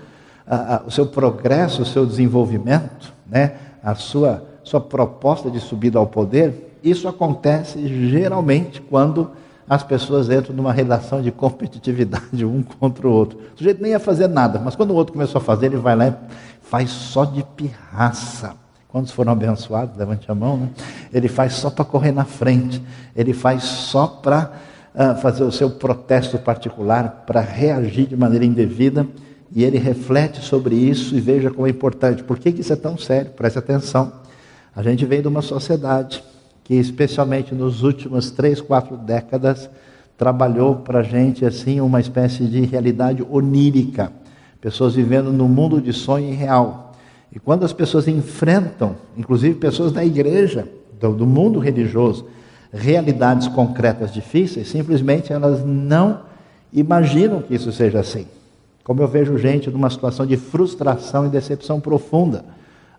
a, 0.46 0.76
a, 0.76 0.82
o 0.86 0.90
seu 0.90 1.06
progresso, 1.06 1.82
o 1.82 1.84
seu 1.84 2.06
desenvolvimento, 2.06 3.12
né, 3.26 3.56
a 3.82 3.94
sua, 3.94 4.42
sua 4.64 4.80
proposta 4.80 5.50
de 5.50 5.60
subida 5.60 5.98
ao 5.98 6.06
poder, 6.06 6.78
isso 6.82 7.06
acontece 7.06 7.86
geralmente 8.08 8.80
quando 8.80 9.32
as 9.68 9.82
pessoas 9.82 10.30
entram 10.30 10.56
numa 10.56 10.72
relação 10.72 11.20
de 11.20 11.30
competitividade 11.30 12.42
um 12.42 12.62
contra 12.62 13.06
o 13.06 13.12
outro. 13.12 13.38
O 13.54 13.58
sujeito 13.58 13.82
nem 13.82 13.92
ia 13.92 14.00
fazer 14.00 14.28
nada, 14.28 14.58
mas 14.64 14.74
quando 14.74 14.92
o 14.92 14.94
outro 14.94 15.12
começou 15.12 15.42
a 15.42 15.44
fazer, 15.44 15.66
ele 15.66 15.76
vai 15.76 15.94
lá 15.94 16.08
e 16.08 16.14
faz 16.62 16.88
só 16.88 17.26
de 17.26 17.42
pirraça. 17.54 18.56
Quantos 18.96 19.12
foram 19.12 19.32
abençoados? 19.32 19.94
Levante 19.94 20.32
a 20.32 20.34
mão, 20.34 20.56
né? 20.56 20.70
Ele 21.12 21.28
faz 21.28 21.52
só 21.52 21.68
para 21.68 21.84
correr 21.84 22.12
na 22.12 22.24
frente, 22.24 22.80
ele 23.14 23.34
faz 23.34 23.62
só 23.62 24.06
para 24.06 24.52
uh, 24.94 25.20
fazer 25.20 25.44
o 25.44 25.52
seu 25.52 25.68
protesto 25.68 26.38
particular, 26.38 27.24
para 27.26 27.42
reagir 27.42 28.06
de 28.06 28.16
maneira 28.16 28.46
indevida, 28.46 29.06
e 29.54 29.64
ele 29.64 29.76
reflete 29.76 30.40
sobre 30.40 30.76
isso 30.76 31.14
e 31.14 31.20
veja 31.20 31.50
como 31.50 31.66
é 31.66 31.70
importante. 31.70 32.24
Por 32.24 32.38
que, 32.38 32.50
que 32.50 32.62
isso 32.62 32.72
é 32.72 32.76
tão 32.76 32.96
sério? 32.96 33.32
Preste 33.32 33.58
atenção. 33.58 34.10
A 34.74 34.82
gente 34.82 35.04
vem 35.04 35.20
de 35.20 35.28
uma 35.28 35.42
sociedade 35.42 36.24
que, 36.64 36.72
especialmente 36.72 37.54
nos 37.54 37.82
últimos 37.82 38.30
três, 38.30 38.62
quatro 38.62 38.96
décadas, 38.96 39.68
trabalhou 40.16 40.76
para 40.76 41.00
a 41.00 41.02
gente 41.02 41.44
assim 41.44 41.82
uma 41.82 42.00
espécie 42.00 42.46
de 42.46 42.62
realidade 42.62 43.22
onírica. 43.28 44.10
Pessoas 44.58 44.94
vivendo 44.94 45.30
num 45.34 45.48
mundo 45.48 45.82
de 45.82 45.92
sonho 45.92 46.30
irreal 46.30 46.85
e 47.32 47.38
quando 47.38 47.64
as 47.64 47.72
pessoas 47.72 48.08
enfrentam, 48.08 48.96
inclusive 49.16 49.54
pessoas 49.56 49.92
da 49.92 50.04
igreja, 50.04 50.68
do, 51.00 51.12
do 51.12 51.26
mundo 51.26 51.58
religioso, 51.58 52.26
realidades 52.72 53.48
concretas 53.48 54.12
difíceis, 54.12 54.68
simplesmente 54.68 55.32
elas 55.32 55.64
não 55.64 56.20
imaginam 56.72 57.42
que 57.42 57.54
isso 57.54 57.72
seja 57.72 58.00
assim. 58.00 58.26
Como 58.84 59.02
eu 59.02 59.08
vejo 59.08 59.36
gente 59.36 59.70
numa 59.70 59.90
situação 59.90 60.24
de 60.24 60.36
frustração 60.36 61.26
e 61.26 61.28
decepção 61.28 61.80
profunda 61.80 62.44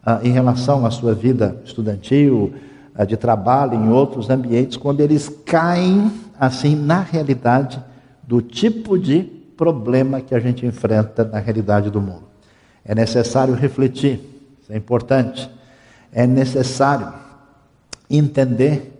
ah, 0.05 0.19
em 0.23 0.31
relação 0.31 0.85
à 0.85 0.91
sua 0.91 1.13
vida 1.13 1.61
estudantil, 1.63 2.53
ah, 2.93 3.05
de 3.05 3.15
trabalho, 3.15 3.75
em 3.75 3.89
outros 3.89 4.29
ambientes, 4.29 4.77
quando 4.77 4.99
eles 4.99 5.29
caem 5.45 6.11
assim 6.39 6.75
na 6.75 6.99
realidade 6.99 7.81
do 8.23 8.41
tipo 8.41 8.97
de 8.97 9.23
problema 9.55 10.21
que 10.21 10.35
a 10.35 10.39
gente 10.39 10.65
enfrenta 10.65 11.23
na 11.23 11.39
realidade 11.39 11.89
do 11.89 12.01
mundo. 12.01 12.27
É 12.87 12.95
necessário 12.95 13.53
refletir, 13.53 14.21
isso 14.61 14.71
é 14.71 14.77
importante. 14.77 15.49
É 16.11 16.25
necessário 16.25 17.13
entender 18.09 18.93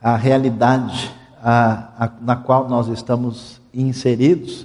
a 0.00 0.16
realidade 0.16 1.12
a, 1.42 2.04
a, 2.04 2.10
na 2.20 2.36
qual 2.36 2.68
nós 2.68 2.86
estamos 2.86 3.60
inseridos 3.74 4.64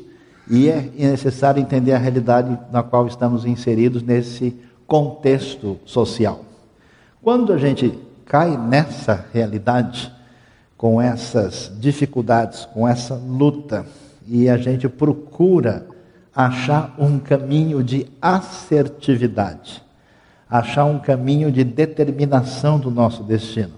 e 0.50 0.70
é 0.70 0.90
necessário 0.96 1.60
entender 1.60 1.94
a 1.94 1.98
realidade 1.98 2.58
na 2.72 2.84
qual 2.84 3.08
estamos 3.08 3.46
inseridos 3.46 4.04
nesse 4.04 4.56
contexto 4.86 5.80
social. 5.84 6.46
Quando 7.22 7.52
a 7.52 7.58
gente 7.58 7.98
cai 8.26 8.56
nessa 8.58 9.26
realidade, 9.34 10.14
com 10.78 11.02
essas 11.02 11.72
dificuldades, 11.80 12.66
com 12.66 12.88
essa 12.88 13.16
luta, 13.16 13.86
e 14.28 14.48
a 14.48 14.58
gente 14.58 14.88
procura 14.88 15.88
achar 16.38 16.94
um 17.00 17.18
caminho 17.18 17.84
de 17.84 18.08
assertividade, 18.22 19.82
achar 20.48 20.86
um 20.86 21.00
caminho 21.00 21.52
de 21.52 21.64
determinação 21.64 22.78
do 22.78 22.92
nosso 22.92 23.24
destino, 23.24 23.74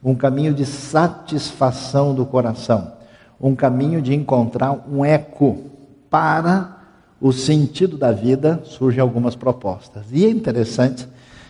um 0.00 0.14
caminho 0.14 0.54
de 0.54 0.64
satisfação 0.64 2.14
do 2.14 2.24
coração, 2.24 2.92
um 3.40 3.56
caminho 3.56 4.00
de 4.00 4.14
encontrar 4.14 4.86
um 4.88 5.04
eco 5.04 5.64
para 6.08 6.76
o 7.20 7.32
sentido 7.32 7.98
da 7.98 8.12
vida, 8.12 8.60
surgem 8.62 9.00
algumas 9.00 9.34
propostas. 9.34 10.04
E 10.12 10.24
é 10.24 10.30
interessante 10.30 11.08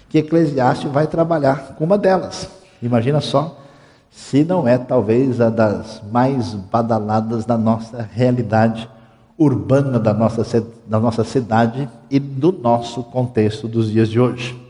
que 0.08 0.16
Eclesiastes 0.16 0.90
vai 0.90 1.06
trabalhar 1.06 1.74
com 1.76 1.84
uma 1.84 1.98
delas. 1.98 2.48
Imagina 2.80 3.20
só, 3.20 3.60
se 4.10 4.42
não 4.44 4.66
é 4.66 4.78
talvez 4.78 5.42
a 5.42 5.50
das 5.50 6.00
mais 6.10 6.54
badaladas 6.54 7.44
da 7.44 7.58
nossa 7.58 8.08
realidade 8.10 8.88
urbana 9.38 9.98
da 9.98 10.14
nossa, 10.14 10.66
da 10.86 11.00
nossa 11.00 11.24
cidade 11.24 11.88
e 12.10 12.18
do 12.18 12.52
nosso 12.52 13.02
contexto 13.02 13.66
dos 13.66 13.90
dias 13.90 14.08
de 14.08 14.20
hoje. 14.20 14.60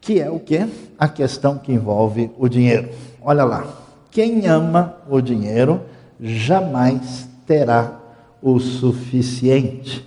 Que 0.00 0.20
é 0.20 0.30
o 0.30 0.38
que? 0.38 0.66
A 0.98 1.08
questão 1.08 1.58
que 1.58 1.72
envolve 1.72 2.30
o 2.38 2.48
dinheiro. 2.48 2.88
Olha 3.22 3.44
lá. 3.44 3.66
Quem 4.10 4.46
ama 4.46 4.96
o 5.08 5.20
dinheiro 5.20 5.80
jamais 6.20 7.28
terá 7.46 8.00
o 8.40 8.60
suficiente. 8.60 10.04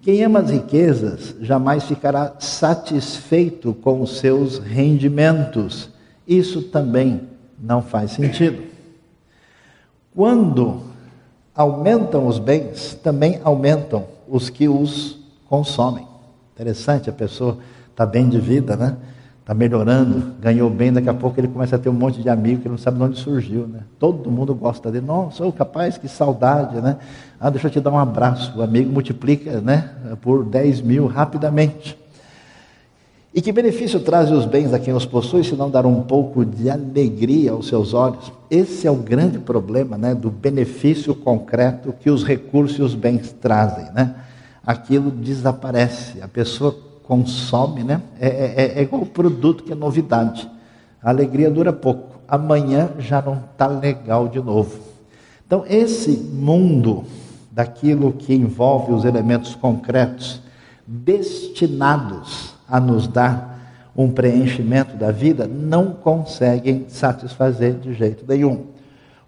Quem 0.00 0.22
ama 0.22 0.40
as 0.40 0.50
riquezas 0.50 1.34
jamais 1.40 1.84
ficará 1.84 2.34
satisfeito 2.38 3.74
com 3.74 4.00
os 4.00 4.18
seus 4.18 4.58
rendimentos. 4.58 5.90
Isso 6.26 6.62
também 6.62 7.22
não 7.58 7.82
faz 7.82 8.12
sentido. 8.12 8.62
Quando 10.14 10.91
aumentam 11.54 12.26
os 12.26 12.38
bens, 12.38 12.94
também 13.02 13.40
aumentam 13.44 14.04
os 14.28 14.48
que 14.48 14.68
os 14.68 15.18
consomem. 15.48 16.06
Interessante, 16.54 17.10
a 17.10 17.12
pessoa 17.12 17.58
está 17.90 18.06
bem 18.06 18.28
de 18.28 18.38
vida, 18.38 18.76
né? 18.76 18.96
Está 19.40 19.54
melhorando, 19.54 20.34
ganhou 20.40 20.70
bem, 20.70 20.92
daqui 20.92 21.08
a 21.08 21.14
pouco 21.14 21.38
ele 21.40 21.48
começa 21.48 21.74
a 21.74 21.78
ter 21.78 21.88
um 21.88 21.94
monte 21.94 22.22
de 22.22 22.28
amigos 22.28 22.62
que 22.62 22.68
não 22.68 22.78
sabe 22.78 22.96
de 22.98 23.02
onde 23.02 23.18
surgiu, 23.18 23.66
né? 23.66 23.80
Todo 23.98 24.30
mundo 24.30 24.54
gosta 24.54 24.90
dele. 24.90 25.04
Nossa, 25.04 25.38
sou 25.38 25.52
capaz, 25.52 25.98
que 25.98 26.06
saudade, 26.06 26.80
né? 26.80 26.96
Ah, 27.40 27.50
deixa 27.50 27.66
eu 27.66 27.70
te 27.70 27.80
dar 27.80 27.90
um 27.90 27.98
abraço. 27.98 28.56
O 28.56 28.62
amigo 28.62 28.92
multiplica, 28.92 29.60
né? 29.60 29.90
Por 30.20 30.44
10 30.44 30.80
mil 30.80 31.06
rapidamente. 31.06 31.98
E 33.34 33.40
que 33.40 33.50
benefício 33.50 33.98
trazem 34.00 34.36
os 34.36 34.44
bens 34.44 34.74
a 34.74 34.78
quem 34.78 34.92
os 34.92 35.06
possui, 35.06 35.42
se 35.42 35.54
não 35.56 35.70
dar 35.70 35.86
um 35.86 36.02
pouco 36.02 36.44
de 36.44 36.68
alegria 36.68 37.52
aos 37.52 37.66
seus 37.66 37.94
olhos? 37.94 38.30
Esse 38.50 38.86
é 38.86 38.90
o 38.90 38.96
grande 38.96 39.38
problema 39.38 39.96
né, 39.96 40.14
do 40.14 40.30
benefício 40.30 41.14
concreto 41.14 41.94
que 41.98 42.10
os 42.10 42.24
recursos 42.24 42.78
e 42.78 42.82
os 42.82 42.94
bens 42.94 43.32
trazem. 43.40 43.90
Né? 43.94 44.14
Aquilo 44.66 45.10
desaparece, 45.10 46.20
a 46.20 46.28
pessoa 46.28 46.76
consome, 47.04 47.82
né? 47.82 48.02
é, 48.20 48.28
é, 48.28 48.72
é 48.78 48.82
igual 48.82 49.00
o 49.00 49.06
produto 49.06 49.64
que 49.64 49.72
é 49.72 49.74
novidade. 49.74 50.46
A 51.02 51.08
alegria 51.08 51.50
dura 51.50 51.72
pouco, 51.72 52.20
amanhã 52.28 52.90
já 52.98 53.22
não 53.22 53.42
está 53.50 53.66
legal 53.66 54.28
de 54.28 54.40
novo. 54.40 54.78
Então, 55.46 55.64
esse 55.66 56.10
mundo 56.10 57.04
daquilo 57.50 58.12
que 58.12 58.34
envolve 58.34 58.92
os 58.92 59.06
elementos 59.06 59.54
concretos, 59.54 60.42
destinados 60.86 62.51
a 62.72 62.80
nos 62.80 63.06
dar 63.06 63.52
um 63.94 64.10
preenchimento 64.10 64.96
da 64.96 65.10
vida, 65.10 65.46
não 65.46 65.92
conseguem 65.92 66.86
satisfazer 66.88 67.74
de 67.74 67.92
jeito 67.92 68.24
nenhum. 68.26 68.68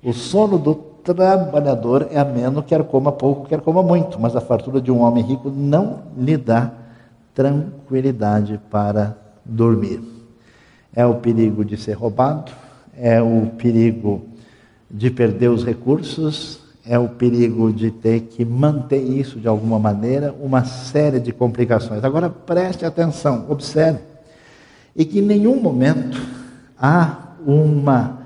O 0.03 0.15
sono 0.15 0.59
do 0.59 0.75
trabalhador 0.75 2.09
é 2.11 2.19
ameno, 2.19 2.63
quer 2.63 2.83
coma 2.85 3.13
pouco, 3.13 3.47
quer 3.47 3.61
coma 3.61 3.83
muito, 3.83 4.19
mas 4.19 4.35
a 4.35 4.41
fartura 4.41 4.81
de 4.81 4.91
um 4.91 5.03
homem 5.03 5.23
rico 5.23 5.51
não 5.51 6.05
lhe 6.17 6.39
dá 6.39 6.73
tranquilidade 7.35 8.59
para 8.71 9.15
dormir. 9.45 10.01
É 10.97 11.05
o 11.05 11.17
perigo 11.17 11.63
de 11.63 11.77
ser 11.77 11.93
roubado, 11.93 12.51
é 12.97 13.21
o 13.21 13.51
perigo 13.59 14.23
de 14.91 15.11
perder 15.11 15.51
os 15.51 15.63
recursos, 15.63 16.64
é 16.87 16.99
o 16.99 17.09
perigo 17.09 17.73
de 17.73 17.91
ter 17.91 18.21
que 18.23 18.45
manter 18.45 19.01
isso 19.01 19.41
de 19.41 19.49
alguma 19.49 19.79
maneira, 19.79 20.35
uma 20.41 20.65
série 20.65 21.19
de 21.19 21.33
complicações. 21.33 22.05
Agora 22.05 22.29
preste 22.29 22.85
atenção, 22.85 23.47
observe, 23.49 24.01
e 24.95 25.05
que 25.05 25.21
em 25.21 25.23
nenhum 25.23 25.61
momento 25.61 26.21
há 26.79 27.35
uma 27.47 28.19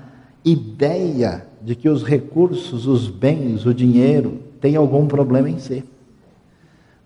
ideia 0.43 1.45
de 1.61 1.75
que 1.75 1.87
os 1.87 2.03
recursos, 2.03 2.85
os 2.85 3.07
bens, 3.07 3.65
o 3.65 3.73
dinheiro 3.73 4.39
tem 4.59 4.75
algum 4.75 5.07
problema 5.07 5.49
em 5.49 5.59
si. 5.59 5.83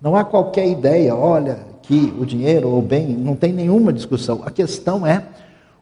Não 0.01 0.15
há 0.15 0.23
qualquer 0.23 0.67
ideia, 0.67 1.15
olha, 1.15 1.59
que 1.83 2.13
o 2.19 2.25
dinheiro 2.25 2.69
ou 2.69 2.79
o 2.79 2.81
bem, 2.81 3.09
não 3.09 3.35
tem 3.35 3.53
nenhuma 3.53 3.93
discussão. 3.93 4.41
A 4.45 4.51
questão 4.51 5.05
é 5.05 5.23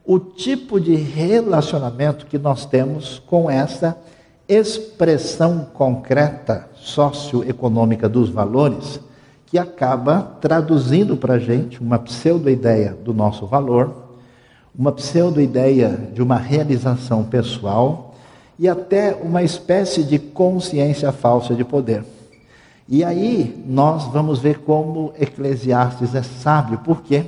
o 0.06 0.20
tipo 0.20 0.80
de 0.80 0.96
relacionamento 0.96 2.26
que 2.26 2.38
nós 2.38 2.66
temos 2.66 3.20
com 3.20 3.50
essa 3.50 3.98
expressão 4.52 5.66
concreta 5.74 6.68
socioeconômica 6.76 8.10
dos 8.10 8.30
valores, 8.30 9.00
que 9.46 9.58
acaba 9.58 10.22
traduzindo 10.42 11.16
para 11.16 11.36
a 11.36 11.40
gente 11.40 11.82
uma 11.82 11.98
pseudo-ideia 11.98 12.98
do 13.02 13.14
nosso 13.14 13.46
valor, 13.46 14.10
uma 14.78 14.92
pseudo-ideia 14.92 16.10
de 16.14 16.22
uma 16.22 16.36
realização 16.36 17.24
pessoal 17.24 18.14
e 18.60 18.68
até 18.68 19.16
uma 19.16 19.42
espécie 19.42 20.04
de 20.04 20.20
consciência 20.20 21.12
falsa 21.14 21.56
de 21.56 21.64
poder. 21.64 22.04
E 22.90 23.06
aí 23.06 23.64
nós 23.66 24.06
vamos 24.12 24.40
ver 24.40 24.60
como 24.60 25.14
Eclesiastes 25.18 26.14
é 26.14 26.24
sábio. 26.24 26.80
Por 26.80 27.02
quê? 27.04 27.24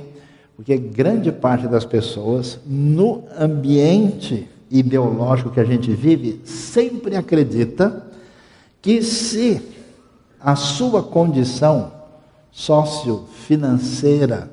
Porque 0.56 0.76
grande 0.76 1.32
parte 1.32 1.66
das 1.66 1.86
pessoas, 1.86 2.60
no 2.66 3.24
ambiente 3.38 4.46
ideológico 4.74 5.50
que 5.50 5.60
a 5.60 5.64
gente 5.64 5.90
vive, 5.92 6.40
sempre 6.44 7.16
acredita 7.16 8.04
que 8.82 9.02
se 9.02 9.62
a 10.40 10.56
sua 10.56 11.02
condição 11.02 11.92
sociofinanceira 12.50 14.50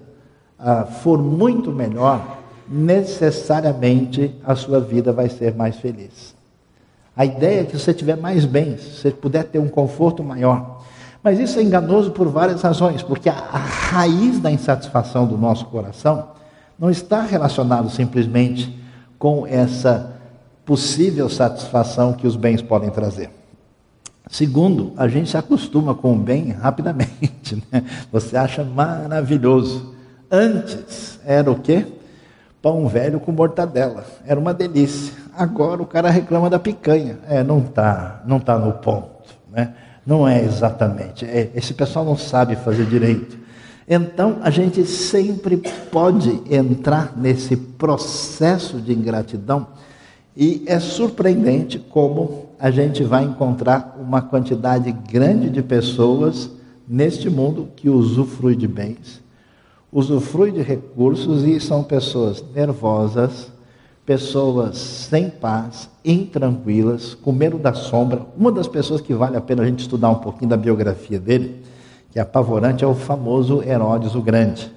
ah, 0.60 0.86
for 0.86 1.22
muito 1.22 1.72
melhor, 1.72 2.38
necessariamente 2.70 4.36
a 4.44 4.56
sua 4.56 4.80
vida 4.80 5.12
vai 5.12 5.28
ser 5.28 5.56
mais 5.56 5.78
feliz. 5.78 6.36
A 7.18 7.26
ideia 7.26 7.62
é 7.62 7.66
que 7.66 7.78
você 7.78 7.94
tiver 7.94 8.16
mais 8.16 8.46
bens, 8.46 8.82
se 8.82 9.02
você 9.02 9.12
puder 9.12 9.46
ter 9.46 9.58
um 9.58 9.68
conforto 9.68 10.24
maior, 10.24 10.84
mas 11.24 11.40
isso 11.40 11.60
é 11.60 11.64
enganoso 11.64 12.12
por 12.12 12.28
várias 12.28 12.62
razões, 12.62 13.02
porque 13.02 13.28
a, 13.28 13.34
a 13.34 13.58
raiz 13.58 14.40
da 14.40 14.52
insatisfação 14.52 15.26
do 15.26 15.38
nosso 15.38 15.66
coração 15.66 16.30
não 16.78 16.92
está 16.92 17.22
relacionado 17.22 17.90
simplesmente 17.90 18.80
com 19.20 19.46
essa 19.46 20.11
possível 20.72 21.28
satisfação 21.28 22.14
que 22.14 22.26
os 22.26 22.38
bens 22.38 22.62
podem 22.62 22.90
trazer. 22.90 23.30
Segundo, 24.30 24.94
a 24.96 25.06
gente 25.06 25.30
se 25.30 25.36
acostuma 25.36 25.94
com 25.94 26.14
o 26.14 26.18
bem 26.18 26.52
rapidamente, 26.52 27.62
né? 27.70 27.84
você 28.10 28.38
acha 28.38 28.64
maravilhoso. 28.64 29.94
Antes 30.32 31.20
era 31.26 31.52
o 31.52 31.60
quê? 31.60 31.86
Pão 32.62 32.88
velho 32.88 33.20
com 33.20 33.34
mortadela, 33.34 34.06
era 34.26 34.40
uma 34.40 34.54
delícia. 34.54 35.14
Agora 35.38 35.82
o 35.82 35.86
cara 35.86 36.10
reclama 36.10 36.50
da 36.50 36.58
picanha, 36.58 37.20
é, 37.28 37.44
não 37.44 37.60
está, 37.60 38.22
não 38.26 38.40
tá 38.40 38.58
no 38.58 38.72
ponto, 38.72 39.36
né? 39.52 39.74
Não 40.06 40.26
é 40.26 40.42
exatamente. 40.42 41.26
É, 41.26 41.52
esse 41.54 41.74
pessoal 41.74 42.06
não 42.06 42.16
sabe 42.16 42.56
fazer 42.56 42.86
direito. 42.86 43.38
Então, 43.86 44.38
a 44.42 44.50
gente 44.50 44.86
sempre 44.86 45.58
pode 45.92 46.42
entrar 46.50 47.12
nesse 47.18 47.58
processo 47.58 48.80
de 48.80 48.94
ingratidão 48.94 49.68
e 50.36 50.64
é 50.66 50.80
surpreendente 50.80 51.78
como 51.78 52.50
a 52.60 52.72
gente 52.72 53.04
vai 53.04 53.24
encontrar 53.24 53.98
uma 54.00 54.22
quantidade 54.22 54.92
grande 54.92 55.50
de 55.50 55.62
pessoas 55.62 56.50
neste 56.88 57.30
mundo 57.30 57.70
que 57.76 57.90
usufrui 57.90 58.56
de 58.56 58.68
bens, 58.68 59.22
usufrui 59.92 60.52
de 60.52 60.62
recursos 60.62 61.44
e 61.44 61.60
são 61.60 61.84
pessoas 61.84 62.44
nervosas, 62.54 63.52
pessoas 64.06 64.78
sem 64.78 65.30
paz, 65.30 65.90
intranquilas, 66.04 67.14
com 67.14 67.32
medo 67.32 67.58
da 67.58 67.74
sombra. 67.74 68.26
Uma 68.38 68.52
das 68.52 68.68
pessoas 68.68 69.02
que 69.02 69.14
vale 69.14 69.38
a 69.38 69.42
pena 69.42 69.64
a 69.64 69.66
gente 69.66 69.80
estudar 69.80 70.10
um 70.10 70.16
pouquinho 70.16 70.50
da 70.50 70.58
biografia 70.58 71.20
dele, 71.20 71.64
que 72.12 72.20
é 72.20 72.22
apavorante, 72.22 72.84
é 72.84 72.88
o 72.88 72.96
famoso 72.96 73.64
Herodes 73.64 74.16
o 74.16 74.22
Grande. 74.22 74.72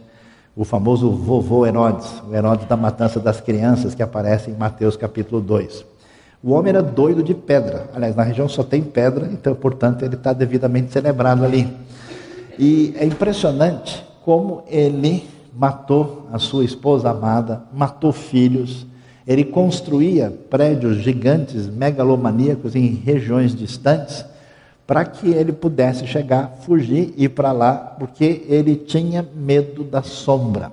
O 0.57 0.65
famoso 0.65 1.11
vovô 1.11 1.67
Herodes, 1.67 2.23
o 2.29 2.33
Herodes 2.33 2.69
da 2.69 2.77
matança 2.77 3.19
das 3.19 3.41
crianças, 3.41 3.93
que 3.93 4.03
aparece 4.05 4.53
em 4.53 4.55
Mateus 4.55 4.97
capítulo 4.97 5.41
2. 5.41 5.85
O 6.45 6.53
homem 6.53 6.71
era 6.71 6.81
doido 6.83 7.25
de 7.25 7.35
pedra. 7.35 7.91
Aliás, 7.93 8.15
na 8.15 8.23
região 8.23 8.49
só 8.49 8.63
tem 8.63 8.81
pedra, 8.81 9.29
então, 9.33 9.53
portanto, 9.57 10.05
ele 10.05 10.15
está 10.15 10.33
devidamente 10.33 10.93
celebrado 10.93 11.45
ali. 11.45 11.69
E 12.57 12.95
é 12.97 13.05
impressionante 13.05 14.05
como 14.25 14.63
ele 14.69 15.29
matou 15.53 16.29
a 16.33 16.39
sua 16.39 16.65
esposa 16.65 17.11
amada, 17.11 17.65
matou 17.73 18.13
filhos, 18.13 18.87
ele 19.27 19.43
construía 19.43 20.31
prédios 20.49 20.99
gigantes, 20.99 21.67
megalomaníacos 21.67 22.77
em 22.77 22.95
regiões 22.95 23.57
distantes, 23.57 24.25
para 24.87 25.05
que 25.05 25.31
ele 25.31 25.53
pudesse 25.53 26.07
chegar, 26.07 26.59
fugir 26.61 27.15
e 27.17 27.25
ir 27.25 27.29
para 27.31 27.53
lá, 27.53 27.75
porque 27.99 28.45
ele 28.49 28.77
tinha 28.77 29.27
medo 29.35 29.83
da 29.83 30.03
sombra. 30.03 30.71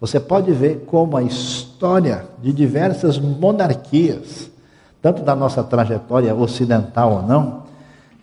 Você 0.00 0.20
pode 0.20 0.52
ver 0.52 0.84
como 0.86 1.16
a 1.16 1.22
história 1.22 2.26
de 2.42 2.52
diversas 2.52 3.18
monarquias, 3.18 4.50
tanto 5.00 5.22
da 5.22 5.34
nossa 5.34 5.64
trajetória 5.64 6.34
ocidental 6.34 7.12
ou 7.12 7.22
não, 7.22 7.62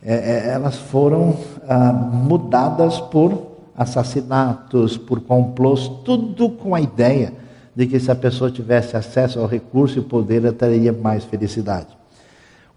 é, 0.05 0.13
é, 0.13 0.49
elas 0.49 0.75
foram 0.75 1.35
ah, 1.67 1.91
mudadas 1.93 2.99
por 2.99 3.53
assassinatos, 3.75 4.97
por 4.97 5.21
complôs, 5.21 5.87
tudo 6.03 6.49
com 6.49 6.75
a 6.75 6.81
ideia 6.81 7.33
de 7.75 7.87
que 7.87 7.99
se 7.99 8.11
a 8.11 8.15
pessoa 8.15 8.51
tivesse 8.51 8.95
acesso 8.95 9.39
ao 9.39 9.47
recurso 9.47 9.97
e 9.97 10.01
poder, 10.01 10.43
ela 10.43 10.53
teria 10.53 10.93
mais 10.93 11.23
felicidade. 11.23 11.87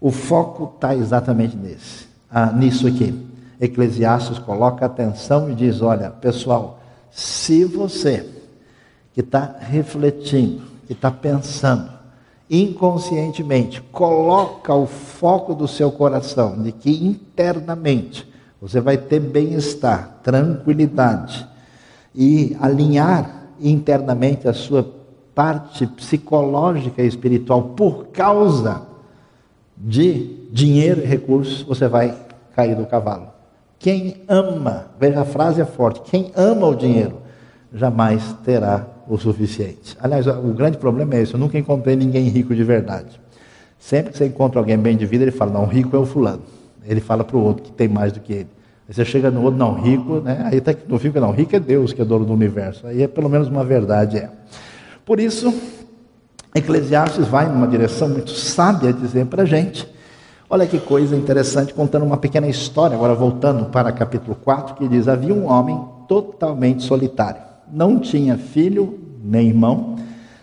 O 0.01 0.11
foco 0.11 0.73
está 0.75 0.95
exatamente 0.95 1.55
nesse, 1.55 2.06
ah, 2.29 2.51
nisso 2.51 2.87
aqui. 2.87 3.27
Eclesiastes 3.59 4.37
coloca 4.39 4.85
atenção 4.85 5.49
e 5.49 5.55
diz: 5.55 5.81
olha, 5.81 6.09
pessoal, 6.09 6.79
se 7.11 7.63
você 7.63 8.27
que 9.13 9.21
está 9.21 9.55
refletindo, 9.59 10.63
que 10.85 10.93
está 10.93 11.09
pensando, 11.09 11.89
inconscientemente, 12.49 13.81
coloca 13.91 14.73
o 14.73 14.85
foco 14.85 15.55
do 15.55 15.67
seu 15.67 15.91
coração 15.91 16.61
de 16.61 16.71
que 16.71 17.05
internamente 17.05 18.31
você 18.61 18.79
vai 18.79 18.97
ter 18.97 19.19
bem-estar, 19.19 20.19
tranquilidade 20.23 21.47
e 22.13 22.55
alinhar 22.59 23.43
internamente 23.59 24.47
a 24.47 24.53
sua 24.53 24.87
parte 25.33 25.85
psicológica 25.85 27.01
e 27.01 27.07
espiritual 27.07 27.61
por 27.75 28.07
causa 28.07 28.81
de 29.77 30.47
dinheiro 30.51 31.01
e 31.01 31.05
recursos, 31.05 31.61
você 31.61 31.87
vai 31.87 32.15
cair 32.55 32.75
do 32.75 32.85
cavalo. 32.85 33.29
Quem 33.79 34.23
ama, 34.27 34.87
veja 34.99 35.21
a 35.21 35.25
frase 35.25 35.61
é 35.61 35.65
forte, 35.65 36.01
quem 36.01 36.31
ama 36.35 36.67
o 36.67 36.75
dinheiro 36.75 37.21
jamais 37.73 38.35
terá 38.43 38.87
o 39.07 39.17
suficiente. 39.17 39.95
Aliás, 40.01 40.25
o 40.25 40.53
grande 40.53 40.77
problema 40.77 41.15
é 41.15 41.21
esse, 41.21 41.33
eu 41.33 41.39
nunca 41.39 41.57
encontrei 41.57 41.95
ninguém 41.95 42.27
rico 42.27 42.55
de 42.55 42.63
verdade. 42.63 43.19
Sempre 43.77 44.11
que 44.11 44.17
você 44.17 44.25
encontra 44.25 44.59
alguém 44.59 44.77
bem 44.77 44.97
de 44.97 45.05
vida, 45.05 45.23
ele 45.23 45.31
fala, 45.31 45.51
não, 45.51 45.65
rico 45.65 45.95
é 45.95 45.99
o 45.99 46.05
fulano. 46.05 46.41
Ele 46.83 46.99
fala 46.99 47.23
para 47.23 47.37
o 47.37 47.43
outro 47.43 47.63
que 47.63 47.71
tem 47.71 47.87
mais 47.87 48.11
do 48.11 48.19
que 48.19 48.33
ele. 48.33 48.49
Aí 48.87 48.93
você 48.93 49.05
chega 49.05 49.29
no 49.29 49.43
outro, 49.43 49.59
não, 49.59 49.73
rico, 49.73 50.21
né? 50.21 50.43
Aí 50.45 50.61
tá, 50.61 50.73
não 50.87 50.97
fica, 50.97 51.19
não, 51.19 51.31
rico 51.31 51.55
é 51.55 51.59
Deus 51.59 51.93
que 51.93 52.01
é 52.01 52.05
dono 52.05 52.25
do 52.25 52.33
universo. 52.33 52.87
Aí 52.87 53.03
é 53.03 53.07
pelo 53.07 53.29
menos 53.29 53.49
uma 53.49 53.63
verdade, 53.63 54.17
é. 54.17 54.29
Por 55.05 55.19
isso, 55.19 55.53
Eclesiastes 56.57 57.27
vai 57.27 57.47
numa 57.47 57.67
direção 57.67 58.09
muito 58.09 58.31
sábia 58.31 58.91
dizer 58.91 59.25
para 59.25 59.43
a 59.43 59.45
gente. 59.45 59.87
Olha 60.49 60.65
que 60.65 60.79
coisa 60.79 61.15
interessante, 61.15 61.73
contando 61.73 62.05
uma 62.05 62.17
pequena 62.17 62.47
história, 62.47 62.95
agora 62.95 63.13
voltando 63.13 63.65
para 63.65 63.91
capítulo 63.91 64.35
4, 64.35 64.75
que 64.75 64.87
diz: 64.87 65.07
Havia 65.07 65.33
um 65.33 65.51
homem 65.51 65.79
totalmente 66.07 66.83
solitário, 66.83 67.41
não 67.71 67.99
tinha 67.99 68.37
filho 68.37 68.99
nem 69.23 69.47
irmão, 69.47 69.97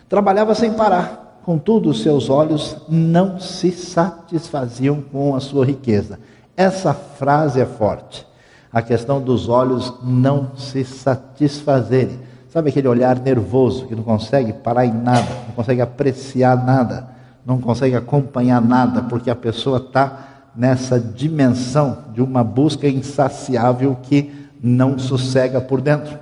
trabalhava 0.09 0.55
sem 0.55 0.73
parar, 0.73 1.41
contudo, 1.45 1.91
os 1.91 2.03
seus 2.03 2.29
olhos 2.29 2.77
não 2.89 3.41
se 3.41 3.71
satisfaziam 3.71 5.01
com 5.01 5.35
a 5.35 5.41
sua 5.41 5.65
riqueza. 5.65 6.19
Essa 6.57 6.93
frase 6.93 7.61
é 7.61 7.67
forte 7.67 8.27
a 8.75 8.83
questão 8.83 9.21
dos 9.21 9.49
olhos 9.49 9.95
não 10.03 10.57
se 10.57 10.85
satisfazerem. 10.85 12.19
Sabe 12.55 12.71
aquele 12.71 12.87
olhar 12.87 13.19
nervoso 13.19 13.89
que 13.89 13.97
não 13.97 14.05
consegue 14.05 14.53
parar 14.53 14.87
em 14.87 14.93
nada, 14.93 15.27
não 15.49 15.55
consegue 15.57 15.81
apreciar 15.81 16.65
nada, 16.65 17.09
não 17.45 17.61
consegue 17.61 17.97
acompanhar 17.97 18.63
nada, 18.63 19.03
porque 19.03 19.29
a 19.29 19.35
pessoa 19.35 19.79
está 19.79 20.47
nessa 20.55 21.01
dimensão 21.01 22.05
de 22.15 22.23
uma 22.23 22.45
busca 22.45 22.87
insaciável 22.87 23.99
que 24.01 24.31
não 24.63 25.01
sossega 25.01 25.61
por 25.61 25.81
dentro. 25.81 26.17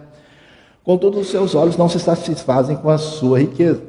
Contudo, 0.83 1.21
os 1.21 1.29
seus 1.29 1.55
olhos 1.55 1.77
não 1.77 1.87
se 1.87 2.01
satisfazem 2.01 2.77
com 2.77 2.89
a 2.89 2.97
sua 2.97 3.41
riqueza. 3.41 3.83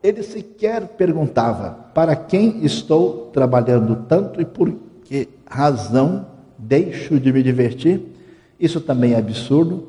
Ele 0.00 0.22
sequer 0.22 0.86
perguntava: 0.86 1.70
para 1.92 2.14
quem 2.14 2.64
estou 2.64 3.28
trabalhando 3.32 4.04
tanto 4.08 4.40
e 4.40 4.44
por 4.44 4.72
que 5.02 5.28
razão 5.44 6.26
deixo 6.56 7.18
de 7.18 7.32
me 7.32 7.42
divertir? 7.42 8.06
Isso 8.60 8.80
também 8.80 9.14
é 9.14 9.18
absurdo, 9.18 9.88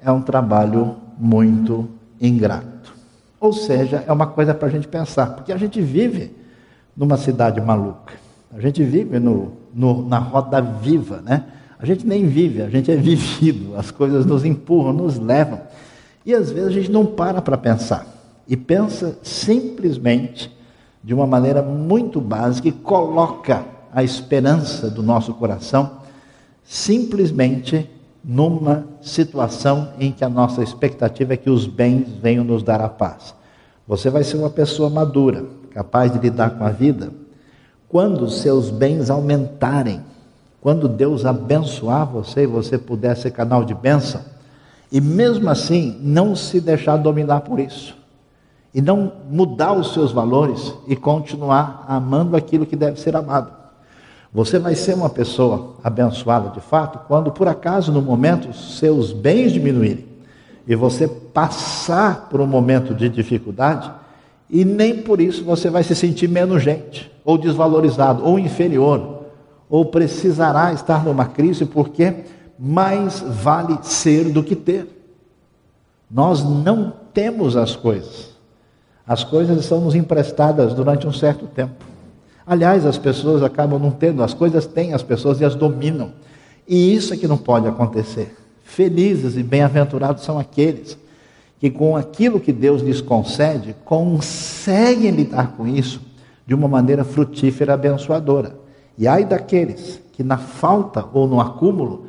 é 0.00 0.10
um 0.10 0.22
trabalho 0.22 1.03
muito 1.18 1.88
ingrato. 2.20 2.94
Ou 3.40 3.52
seja, 3.52 4.04
é 4.06 4.12
uma 4.12 4.26
coisa 4.26 4.54
para 4.54 4.68
a 4.68 4.70
gente 4.70 4.88
pensar, 4.88 5.26
porque 5.34 5.52
a 5.52 5.56
gente 5.56 5.80
vive 5.80 6.34
numa 6.96 7.16
cidade 7.16 7.60
maluca, 7.60 8.14
a 8.54 8.60
gente 8.60 8.82
vive 8.82 9.18
no, 9.18 9.52
no, 9.74 10.08
na 10.08 10.18
roda 10.18 10.60
viva, 10.60 11.20
né? 11.20 11.44
A 11.78 11.84
gente 11.84 12.06
nem 12.06 12.26
vive, 12.26 12.62
a 12.62 12.70
gente 12.70 12.90
é 12.90 12.96
vivido, 12.96 13.76
as 13.76 13.90
coisas 13.90 14.24
nos 14.24 14.44
empurram, 14.44 14.92
nos 14.92 15.18
levam. 15.18 15.60
E 16.24 16.32
às 16.32 16.50
vezes 16.50 16.68
a 16.68 16.72
gente 16.72 16.90
não 16.90 17.04
para 17.04 17.42
para 17.42 17.58
pensar, 17.58 18.06
e 18.48 18.56
pensa 18.56 19.18
simplesmente 19.22 20.50
de 21.02 21.12
uma 21.12 21.26
maneira 21.26 21.62
muito 21.62 22.20
básica 22.20 22.68
e 22.68 22.72
coloca 22.72 23.64
a 23.92 24.02
esperança 24.02 24.88
do 24.88 25.02
nosso 25.02 25.34
coração 25.34 26.02
simplesmente 26.64 27.88
numa 28.24 28.86
situação 29.02 29.90
em 29.98 30.10
que 30.10 30.24
a 30.24 30.28
nossa 30.28 30.62
expectativa 30.62 31.34
é 31.34 31.36
que 31.36 31.50
os 31.50 31.66
bens 31.66 32.08
venham 32.22 32.44
nos 32.44 32.62
dar 32.62 32.80
a 32.80 32.88
paz. 32.88 33.34
Você 33.86 34.08
vai 34.08 34.24
ser 34.24 34.38
uma 34.38 34.50
pessoa 34.50 34.88
madura, 34.88 35.44
capaz 35.70 36.10
de 36.12 36.18
lidar 36.18 36.50
com 36.50 36.64
a 36.64 36.70
vida, 36.70 37.12
quando 37.88 38.30
seus 38.30 38.70
bens 38.70 39.10
aumentarem, 39.10 40.00
quando 40.60 40.88
Deus 40.88 41.26
abençoar 41.26 42.06
você 42.06 42.44
e 42.44 42.46
você 42.46 42.78
puder 42.78 43.16
ser 43.16 43.30
canal 43.30 43.64
de 43.64 43.74
bênção, 43.74 44.22
e 44.90 45.00
mesmo 45.00 45.50
assim 45.50 45.98
não 46.00 46.34
se 46.34 46.60
deixar 46.60 46.96
dominar 46.96 47.42
por 47.42 47.60
isso 47.60 47.94
e 48.74 48.82
não 48.82 49.12
mudar 49.30 49.72
os 49.72 49.92
seus 49.92 50.10
valores 50.10 50.74
e 50.88 50.96
continuar 50.96 51.84
amando 51.86 52.36
aquilo 52.36 52.66
que 52.66 52.74
deve 52.74 52.98
ser 52.98 53.14
amado. 53.14 53.63
Você 54.34 54.58
vai 54.58 54.74
ser 54.74 54.96
uma 54.96 55.08
pessoa 55.08 55.76
abençoada 55.84 56.50
de 56.50 56.60
fato 56.60 56.98
quando, 57.06 57.30
por 57.30 57.46
acaso, 57.46 57.92
no 57.92 58.02
momento, 58.02 58.52
seus 58.52 59.12
bens 59.12 59.52
diminuírem 59.52 60.06
e 60.66 60.74
você 60.74 61.06
passar 61.06 62.28
por 62.28 62.40
um 62.40 62.46
momento 62.46 62.92
de 62.92 63.08
dificuldade 63.08 63.92
e 64.50 64.64
nem 64.64 65.02
por 65.02 65.20
isso 65.20 65.44
você 65.44 65.70
vai 65.70 65.84
se 65.84 65.94
sentir 65.94 66.28
menos 66.28 66.64
gente, 66.64 67.12
ou 67.24 67.38
desvalorizado, 67.38 68.24
ou 68.24 68.36
inferior, 68.36 69.20
ou 69.70 69.84
precisará 69.84 70.72
estar 70.72 71.04
numa 71.04 71.26
crise 71.26 71.64
porque 71.64 72.24
mais 72.58 73.20
vale 73.20 73.78
ser 73.82 74.32
do 74.32 74.42
que 74.42 74.56
ter. 74.56 74.88
Nós 76.10 76.42
não 76.42 76.92
temos 77.12 77.56
as 77.56 77.76
coisas. 77.76 78.30
As 79.06 79.22
coisas 79.22 79.64
são 79.64 79.80
nos 79.80 79.94
emprestadas 79.94 80.74
durante 80.74 81.06
um 81.06 81.12
certo 81.12 81.46
tempo. 81.46 81.93
Aliás, 82.46 82.84
as 82.84 82.98
pessoas 82.98 83.42
acabam 83.42 83.80
não 83.80 83.90
tendo, 83.90 84.22
as 84.22 84.34
coisas 84.34 84.66
têm 84.66 84.92
as 84.92 85.02
pessoas 85.02 85.40
e 85.40 85.44
as 85.44 85.54
dominam. 85.54 86.12
E 86.68 86.94
isso 86.94 87.14
é 87.14 87.16
que 87.16 87.26
não 87.26 87.38
pode 87.38 87.66
acontecer. 87.66 88.36
Felizes 88.62 89.36
e 89.36 89.42
bem-aventurados 89.42 90.24
são 90.24 90.38
aqueles 90.38 90.98
que, 91.58 91.70
com 91.70 91.96
aquilo 91.96 92.40
que 92.40 92.52
Deus 92.52 92.82
lhes 92.82 93.00
concede, 93.00 93.74
conseguem 93.84 95.10
lidar 95.10 95.52
com 95.56 95.66
isso 95.66 96.00
de 96.46 96.54
uma 96.54 96.68
maneira 96.68 97.04
frutífera, 97.04 97.74
abençoadora. 97.74 98.56
E 98.98 99.06
ai 99.08 99.24
daqueles 99.24 100.00
que, 100.12 100.22
na 100.22 100.36
falta 100.36 101.04
ou 101.12 101.26
no 101.26 101.40
acúmulo, 101.40 102.08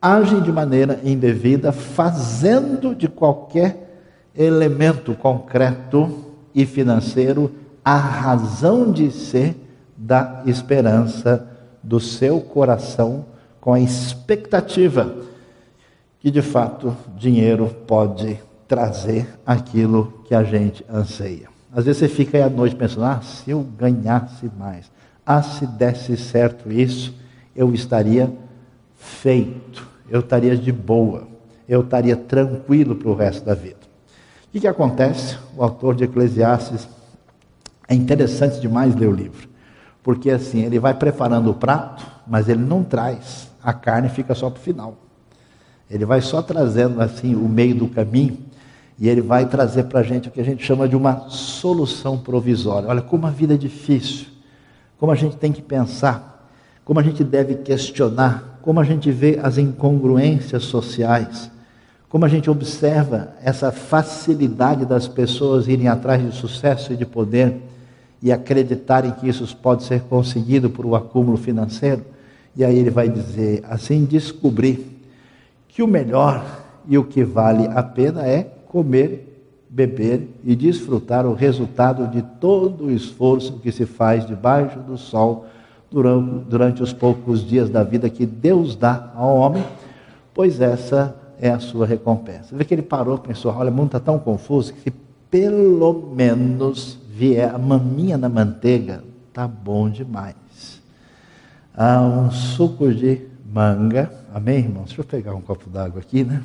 agem 0.00 0.40
de 0.40 0.52
maneira 0.52 1.00
indevida, 1.04 1.72
fazendo 1.72 2.94
de 2.94 3.08
qualquer 3.08 4.04
elemento 4.36 5.14
concreto 5.14 6.08
e 6.54 6.64
financeiro 6.64 7.50
a 7.84 7.96
razão 7.96 8.90
de 8.90 9.10
ser 9.10 9.56
da 10.02 10.42
esperança 10.46 11.48
do 11.80 12.00
seu 12.00 12.40
coração, 12.40 13.24
com 13.60 13.72
a 13.72 13.78
expectativa 13.78 15.14
que 16.18 16.28
de 16.28 16.42
fato 16.42 16.96
dinheiro 17.16 17.68
pode 17.86 18.40
trazer 18.66 19.28
aquilo 19.46 20.24
que 20.24 20.34
a 20.34 20.42
gente 20.42 20.84
anseia. 20.92 21.48
Às 21.72 21.84
vezes 21.84 22.00
você 22.00 22.08
fica 22.08 22.36
aí 22.36 22.42
à 22.42 22.50
noite 22.50 22.74
pensando: 22.74 23.04
ah, 23.04 23.20
se 23.22 23.52
eu 23.52 23.62
ganhasse 23.78 24.50
mais, 24.58 24.90
ah, 25.24 25.40
se 25.40 25.66
desse 25.66 26.16
certo 26.16 26.70
isso, 26.70 27.14
eu 27.54 27.72
estaria 27.72 28.32
feito, 28.96 29.88
eu 30.10 30.18
estaria 30.18 30.56
de 30.56 30.72
boa, 30.72 31.28
eu 31.68 31.82
estaria 31.82 32.16
tranquilo 32.16 32.96
para 32.96 33.08
o 33.08 33.14
resto 33.14 33.44
da 33.44 33.54
vida. 33.54 33.76
O 34.48 34.52
que, 34.52 34.60
que 34.60 34.66
acontece? 34.66 35.38
O 35.56 35.62
autor 35.62 35.94
de 35.94 36.04
Eclesiastes 36.04 36.88
é 37.88 37.94
interessante 37.94 38.60
demais 38.60 38.94
ler 38.96 39.08
o 39.08 39.12
livro, 39.12 39.51
porque 40.02 40.30
assim 40.30 40.64
ele 40.64 40.78
vai 40.78 40.94
preparando 40.94 41.50
o 41.50 41.54
prato, 41.54 42.06
mas 42.26 42.48
ele 42.48 42.62
não 42.62 42.82
traz 42.82 43.50
a 43.62 43.72
carne, 43.72 44.08
fica 44.08 44.34
só 44.34 44.50
para 44.50 44.60
o 44.60 44.62
final. 44.62 44.96
Ele 45.90 46.04
vai 46.04 46.20
só 46.20 46.42
trazendo 46.42 47.00
assim 47.00 47.34
o 47.34 47.48
meio 47.48 47.74
do 47.74 47.88
caminho 47.88 48.38
e 48.98 49.08
ele 49.08 49.20
vai 49.20 49.46
trazer 49.46 49.84
para 49.84 50.00
a 50.00 50.02
gente 50.02 50.28
o 50.28 50.30
que 50.30 50.40
a 50.40 50.44
gente 50.44 50.64
chama 50.64 50.88
de 50.88 50.96
uma 50.96 51.28
solução 51.28 52.18
provisória. 52.18 52.88
Olha 52.88 53.02
como 53.02 53.26
a 53.26 53.30
vida 53.30 53.54
é 53.54 53.58
difícil, 53.58 54.26
como 54.98 55.12
a 55.12 55.14
gente 55.14 55.36
tem 55.36 55.52
que 55.52 55.62
pensar, 55.62 56.48
como 56.84 56.98
a 56.98 57.02
gente 57.02 57.22
deve 57.22 57.56
questionar, 57.56 58.58
como 58.62 58.80
a 58.80 58.84
gente 58.84 59.10
vê 59.10 59.38
as 59.42 59.58
incongruências 59.58 60.64
sociais 60.64 61.50
como 62.12 62.26
a 62.26 62.28
gente 62.28 62.50
observa 62.50 63.32
essa 63.42 63.72
facilidade 63.72 64.84
das 64.84 65.08
pessoas 65.08 65.66
irem 65.66 65.88
atrás 65.88 66.22
de 66.22 66.36
sucesso 66.36 66.92
e 66.92 66.96
de 66.96 67.06
poder 67.06 67.62
e 68.22 68.30
acreditarem 68.30 69.10
que 69.12 69.28
isso 69.28 69.56
pode 69.56 69.82
ser 69.82 70.02
conseguido 70.02 70.70
por 70.70 70.86
um 70.86 70.94
acúmulo 70.94 71.36
financeiro. 71.36 72.04
E 72.54 72.64
aí 72.64 72.78
ele 72.78 72.90
vai 72.90 73.08
dizer: 73.08 73.64
assim 73.68 74.04
descobri 74.04 74.86
que 75.68 75.82
o 75.82 75.88
melhor 75.88 76.44
e 76.86 76.96
o 76.96 77.04
que 77.04 77.24
vale 77.24 77.66
a 77.66 77.82
pena 77.82 78.26
é 78.26 78.42
comer, 78.68 79.28
beber 79.68 80.28
e 80.44 80.54
desfrutar 80.54 81.26
o 81.26 81.34
resultado 81.34 82.06
de 82.06 82.22
todo 82.22 82.84
o 82.84 82.90
esforço 82.90 83.54
que 83.54 83.72
se 83.72 83.86
faz 83.86 84.26
debaixo 84.26 84.78
do 84.80 84.96
sol 84.96 85.46
durante, 85.90 86.82
os 86.82 86.92
poucos 86.92 87.46
dias 87.46 87.68
da 87.68 87.82
vida 87.82 88.08
que 88.08 88.24
Deus 88.24 88.74
dá 88.74 89.12
ao 89.14 89.36
homem, 89.36 89.62
pois 90.32 90.60
essa 90.60 91.14
é 91.38 91.50
a 91.50 91.58
sua 91.58 91.86
recompensa. 91.86 92.56
Vê 92.56 92.64
que 92.64 92.74
ele 92.74 92.82
parou 92.82 93.18
pensou: 93.18 93.52
olha, 93.52 93.70
o 93.70 93.74
mundo 93.74 93.86
está 93.86 94.00
tão 94.00 94.18
confuso 94.18 94.72
que 94.72 94.92
pelo 95.30 96.12
menos 96.14 96.98
vier 97.22 97.54
a 97.54 97.56
maminha 97.56 98.18
na 98.18 98.28
manteiga, 98.28 99.04
tá 99.32 99.46
bom 99.46 99.88
demais. 99.88 100.34
Ah, 101.72 102.02
um 102.02 102.32
suco 102.32 102.92
de 102.92 103.20
manga, 103.46 104.12
amém, 104.34 104.58
irmãos? 104.58 104.86
Deixa 104.86 105.02
eu 105.02 105.04
pegar 105.04 105.32
um 105.32 105.40
copo 105.40 105.70
d'água 105.70 106.00
aqui, 106.00 106.24
né? 106.24 106.42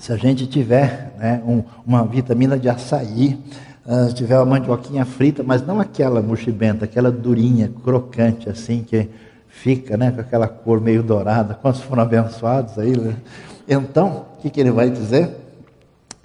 Se 0.00 0.12
a 0.12 0.16
gente 0.16 0.48
tiver 0.48 1.14
né, 1.16 1.40
um, 1.46 1.62
uma 1.86 2.04
vitamina 2.04 2.58
de 2.58 2.68
açaí, 2.68 3.40
uh, 3.86 4.08
se 4.08 4.14
tiver 4.16 4.36
uma 4.36 4.58
mandioquinha 4.58 5.04
frita, 5.04 5.44
mas 5.44 5.64
não 5.64 5.78
aquela 5.78 6.20
mochibenta, 6.20 6.86
aquela 6.86 7.12
durinha, 7.12 7.72
crocante, 7.84 8.50
assim, 8.50 8.82
que 8.82 9.08
fica 9.46 9.96
né, 9.96 10.10
com 10.10 10.20
aquela 10.20 10.48
cor 10.48 10.80
meio 10.80 11.04
dourada. 11.04 11.54
Quantos 11.54 11.82
foram 11.82 12.02
abençoados 12.02 12.76
aí? 12.80 12.98
Né? 12.98 13.14
Então, 13.68 14.26
o 14.36 14.42
que, 14.42 14.50
que 14.50 14.60
ele 14.60 14.72
vai 14.72 14.90
dizer? 14.90 15.43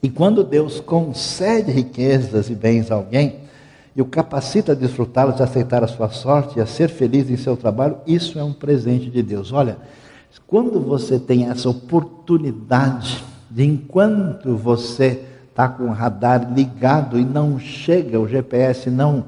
E 0.02 0.10
quando 0.10 0.44
Deus 0.44 0.80
concede 0.80 1.72
riquezas 1.72 2.50
e 2.50 2.56
bens 2.56 2.90
a 2.92 2.96
alguém, 2.96 3.36
e 3.96 4.02
o 4.02 4.06
capacita 4.06 4.72
a 4.72 4.76
desfrutá-los, 4.76 5.42
a 5.42 5.44
aceitar 5.44 5.84
a 5.84 5.88
sua 5.88 6.10
sorte 6.10 6.58
e 6.58 6.62
a 6.62 6.66
ser 6.66 6.90
feliz 6.90 7.30
em 7.30 7.36
seu 7.36 7.58
trabalho, 7.58 7.98
isso 8.08 8.40
é 8.40 8.44
um 8.44 8.54
presente 8.54 9.10
de 9.10 9.22
Deus. 9.22 9.52
Olha, 9.52 9.78
quando 10.48 10.80
você 10.80 11.20
tem 11.20 11.50
essa 11.50 11.70
oportunidade 11.70 13.24
de, 13.50 13.66
enquanto 13.66 14.56
você 14.56 15.24
está 15.50 15.68
com 15.68 15.84
o 15.84 15.92
radar 15.92 16.54
ligado 16.54 17.20
e 17.20 17.26
não 17.26 17.60
chega, 17.60 18.20
o 18.20 18.28
GPS 18.28 18.90
não 18.90 19.26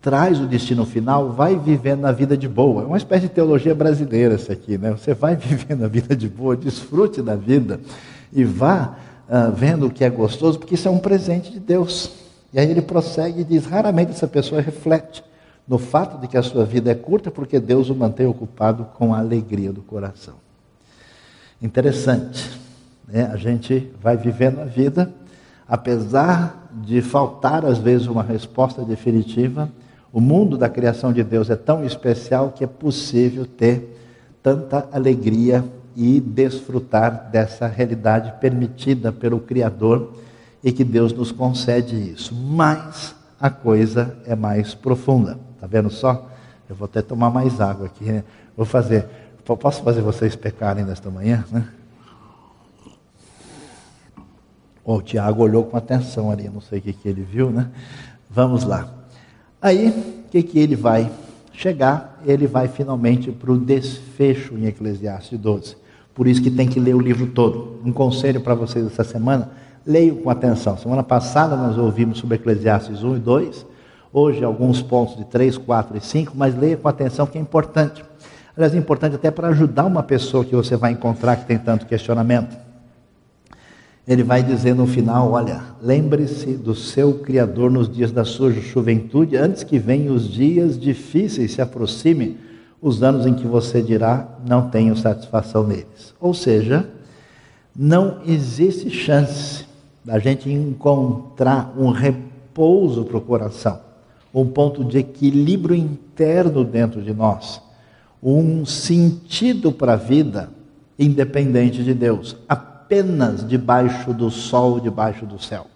traz 0.00 0.40
o 0.40 0.46
destino 0.46 0.84
final, 0.84 1.30
vai 1.30 1.56
vivendo 1.56 2.04
a 2.06 2.12
vida 2.12 2.36
de 2.36 2.48
boa. 2.48 2.82
É 2.82 2.86
uma 2.86 2.96
espécie 2.96 3.22
de 3.22 3.28
teologia 3.28 3.74
brasileira 3.74 4.34
isso 4.34 4.50
aqui, 4.50 4.78
né? 4.78 4.90
Você 4.90 5.14
vai 5.14 5.36
vivendo 5.38 5.84
a 5.84 5.88
vida 5.88 6.16
de 6.16 6.28
boa, 6.28 6.56
desfrute 6.56 7.22
da 7.22 7.36
vida 7.36 7.80
e 8.32 8.44
vá 8.44 8.96
uh, 9.28 9.52
vendo 9.52 9.86
o 9.86 9.90
que 9.90 10.04
é 10.04 10.10
gostoso, 10.10 10.58
porque 10.58 10.74
isso 10.74 10.88
é 10.88 10.90
um 10.90 10.98
presente 10.98 11.50
de 11.50 11.60
Deus. 11.60 12.10
E 12.52 12.58
aí 12.58 12.70
ele 12.70 12.82
prossegue 12.82 13.42
e 13.42 13.44
diz: 13.44 13.66
raramente 13.66 14.12
essa 14.12 14.26
pessoa 14.26 14.60
reflete 14.60 15.22
no 15.66 15.78
fato 15.78 16.18
de 16.20 16.26
que 16.26 16.36
a 16.36 16.42
sua 16.42 16.64
vida 16.64 16.90
é 16.90 16.94
curta, 16.94 17.30
porque 17.30 17.60
Deus 17.60 17.90
o 17.90 17.94
mantém 17.94 18.26
ocupado 18.26 18.86
com 18.94 19.14
a 19.14 19.18
alegria 19.18 19.72
do 19.72 19.82
coração. 19.82 20.34
Interessante, 21.60 22.58
né? 23.06 23.30
A 23.32 23.36
gente 23.36 23.90
vai 24.00 24.16
vivendo 24.16 24.60
a 24.60 24.64
vida, 24.64 25.12
apesar 25.68 26.68
de 26.82 27.02
faltar 27.02 27.64
às 27.64 27.78
vezes 27.78 28.06
uma 28.06 28.22
resposta 28.22 28.82
definitiva 28.82 29.68
o 30.12 30.20
mundo 30.20 30.56
da 30.56 30.68
criação 30.68 31.12
de 31.12 31.22
Deus 31.22 31.50
é 31.50 31.56
tão 31.56 31.84
especial 31.84 32.50
que 32.50 32.64
é 32.64 32.66
possível 32.66 33.44
ter 33.44 33.96
tanta 34.42 34.88
alegria 34.90 35.64
e 36.00 36.20
desfrutar 36.20 37.28
dessa 37.28 37.66
realidade 37.66 38.32
permitida 38.40 39.10
pelo 39.10 39.40
Criador 39.40 40.12
e 40.62 40.70
que 40.70 40.84
Deus 40.84 41.12
nos 41.12 41.32
concede 41.32 41.96
isso. 42.12 42.32
Mas 42.32 43.16
a 43.40 43.50
coisa 43.50 44.16
é 44.24 44.36
mais 44.36 44.76
profunda. 44.76 45.36
Tá 45.60 45.66
vendo 45.66 45.90
só? 45.90 46.30
Eu 46.70 46.76
vou 46.76 46.84
até 46.84 47.02
tomar 47.02 47.30
mais 47.30 47.60
água 47.60 47.86
aqui. 47.86 48.04
Né? 48.04 48.22
Vou 48.56 48.64
fazer. 48.64 49.08
Posso 49.44 49.82
fazer 49.82 50.00
vocês 50.00 50.36
pecarem 50.36 50.84
nesta 50.84 51.10
manhã? 51.10 51.44
Né? 51.50 51.66
O 54.84 55.02
Tiago 55.02 55.42
olhou 55.42 55.64
com 55.64 55.76
atenção 55.76 56.30
ali, 56.30 56.48
não 56.48 56.60
sei 56.60 56.78
o 56.78 56.82
que, 56.82 56.92
que 56.92 57.08
ele 57.08 57.22
viu, 57.22 57.50
né? 57.50 57.68
Vamos 58.30 58.62
lá. 58.62 58.88
Aí, 59.60 59.88
o 59.88 60.30
que, 60.30 60.44
que 60.44 60.58
ele 60.60 60.76
vai 60.76 61.10
chegar? 61.52 62.20
Ele 62.24 62.46
vai 62.46 62.68
finalmente 62.68 63.32
para 63.32 63.50
o 63.50 63.58
desfecho 63.58 64.54
em 64.54 64.66
Eclesiastes 64.66 65.36
12. 65.38 65.87
Por 66.18 66.26
isso 66.26 66.42
que 66.42 66.50
tem 66.50 66.66
que 66.66 66.80
ler 66.80 66.94
o 66.94 67.00
livro 67.00 67.28
todo. 67.28 67.78
Um 67.84 67.92
conselho 67.92 68.40
para 68.40 68.54
vocês 68.54 68.84
essa 68.84 69.04
semana: 69.04 69.52
leiam 69.86 70.16
com 70.16 70.28
atenção. 70.28 70.76
Semana 70.76 71.04
passada 71.04 71.56
nós 71.56 71.78
ouvimos 71.78 72.18
sobre 72.18 72.34
Eclesiastes 72.34 73.04
1 73.04 73.16
e 73.16 73.20
2. 73.20 73.66
Hoje, 74.12 74.42
alguns 74.42 74.82
pontos 74.82 75.16
de 75.16 75.24
3, 75.24 75.56
4 75.56 75.96
e 75.96 76.00
5, 76.00 76.32
mas 76.34 76.58
leia 76.58 76.76
com 76.76 76.88
atenção 76.88 77.24
que 77.24 77.38
é 77.38 77.40
importante. 77.40 78.04
Aliás, 78.56 78.74
é 78.74 78.78
importante 78.78 79.14
até 79.14 79.30
para 79.30 79.48
ajudar 79.48 79.86
uma 79.86 80.02
pessoa 80.02 80.44
que 80.44 80.56
você 80.56 80.76
vai 80.76 80.90
encontrar 80.90 81.36
que 81.36 81.46
tem 81.46 81.56
tanto 81.56 81.86
questionamento 81.86 82.68
ele 84.08 84.22
vai 84.22 84.42
dizer 84.42 84.74
no 84.74 84.86
final: 84.86 85.30
Olha, 85.32 85.60
lembre-se 85.82 86.54
do 86.54 86.74
seu 86.74 87.18
Criador 87.18 87.70
nos 87.70 87.94
dias 87.94 88.10
da 88.10 88.24
sua 88.24 88.50
juventude, 88.50 89.36
antes 89.36 89.62
que 89.62 89.78
venham 89.78 90.14
os 90.14 90.26
dias 90.26 90.80
difíceis 90.80 91.52
se 91.52 91.60
aproximem, 91.60 92.38
os 92.80 93.02
anos 93.02 93.26
em 93.26 93.34
que 93.34 93.46
você 93.46 93.82
dirá: 93.82 94.28
Não 94.46 94.68
tenho 94.68 94.96
satisfação 94.96 95.66
neles. 95.66 96.14
Ou 96.20 96.32
seja, 96.32 96.88
não 97.74 98.20
existe 98.26 98.90
chance 98.90 99.66
da 100.04 100.18
gente 100.18 100.50
encontrar 100.50 101.74
um 101.76 101.90
repouso 101.90 103.04
para 103.04 103.18
o 103.18 103.20
coração, 103.20 103.80
um 104.32 104.46
ponto 104.46 104.84
de 104.84 104.98
equilíbrio 104.98 105.76
interno 105.76 106.64
dentro 106.64 107.02
de 107.02 107.12
nós, 107.12 107.60
um 108.22 108.64
sentido 108.64 109.70
para 109.70 109.92
a 109.92 109.96
vida 109.96 110.50
independente 110.98 111.84
de 111.84 111.94
Deus. 111.94 112.36
Apenas 112.48 113.46
debaixo 113.46 114.12
do 114.12 114.30
sol, 114.30 114.80
debaixo 114.80 115.24
do 115.24 115.40
céu. 115.40 115.66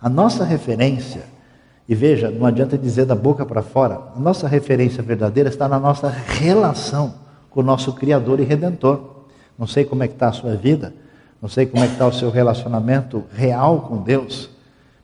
A 0.00 0.08
nossa 0.08 0.44
referência, 0.44 1.24
e 1.90 1.94
veja, 1.96 2.30
não 2.30 2.46
adianta 2.46 2.78
dizer 2.78 3.04
da 3.04 3.16
boca 3.16 3.44
para 3.44 3.62
fora, 3.62 4.00
a 4.14 4.20
nossa 4.20 4.46
referência 4.46 5.02
verdadeira 5.02 5.48
está 5.48 5.68
na 5.68 5.76
nossa 5.76 6.08
relação 6.08 7.14
com 7.50 7.58
o 7.58 7.64
nosso 7.64 7.94
Criador 7.94 8.38
e 8.38 8.44
Redentor. 8.44 9.24
Não 9.58 9.66
sei 9.66 9.84
como 9.84 10.04
é 10.04 10.06
que 10.06 10.14
está 10.14 10.28
a 10.28 10.32
sua 10.32 10.54
vida, 10.54 10.94
não 11.42 11.48
sei 11.48 11.66
como 11.66 11.82
é 11.82 11.88
que 11.88 11.94
está 11.94 12.06
o 12.06 12.12
seu 12.12 12.30
relacionamento 12.30 13.24
real 13.34 13.80
com 13.80 13.96
Deus, 14.04 14.48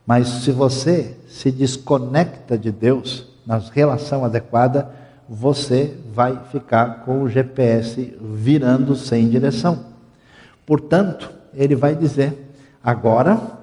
mas 0.07 0.29
se 0.29 0.53
você 0.53 1.17
se 1.29 1.51
desconecta 1.51 2.57
de 2.57 2.71
Deus 2.71 3.27
na 3.45 3.59
relação 3.59 4.25
adequada, 4.25 4.89
você 5.29 5.93
vai 6.15 6.39
ficar 6.53 7.05
com 7.05 7.23
o 7.23 7.29
GPS 7.29 8.17
virando 8.21 8.95
sem 8.95 9.29
direção. 9.29 9.87
Portanto, 10.65 11.33
ele 11.53 11.75
vai 11.75 11.97
dizer, 11.97 12.53
agora, 12.81 13.56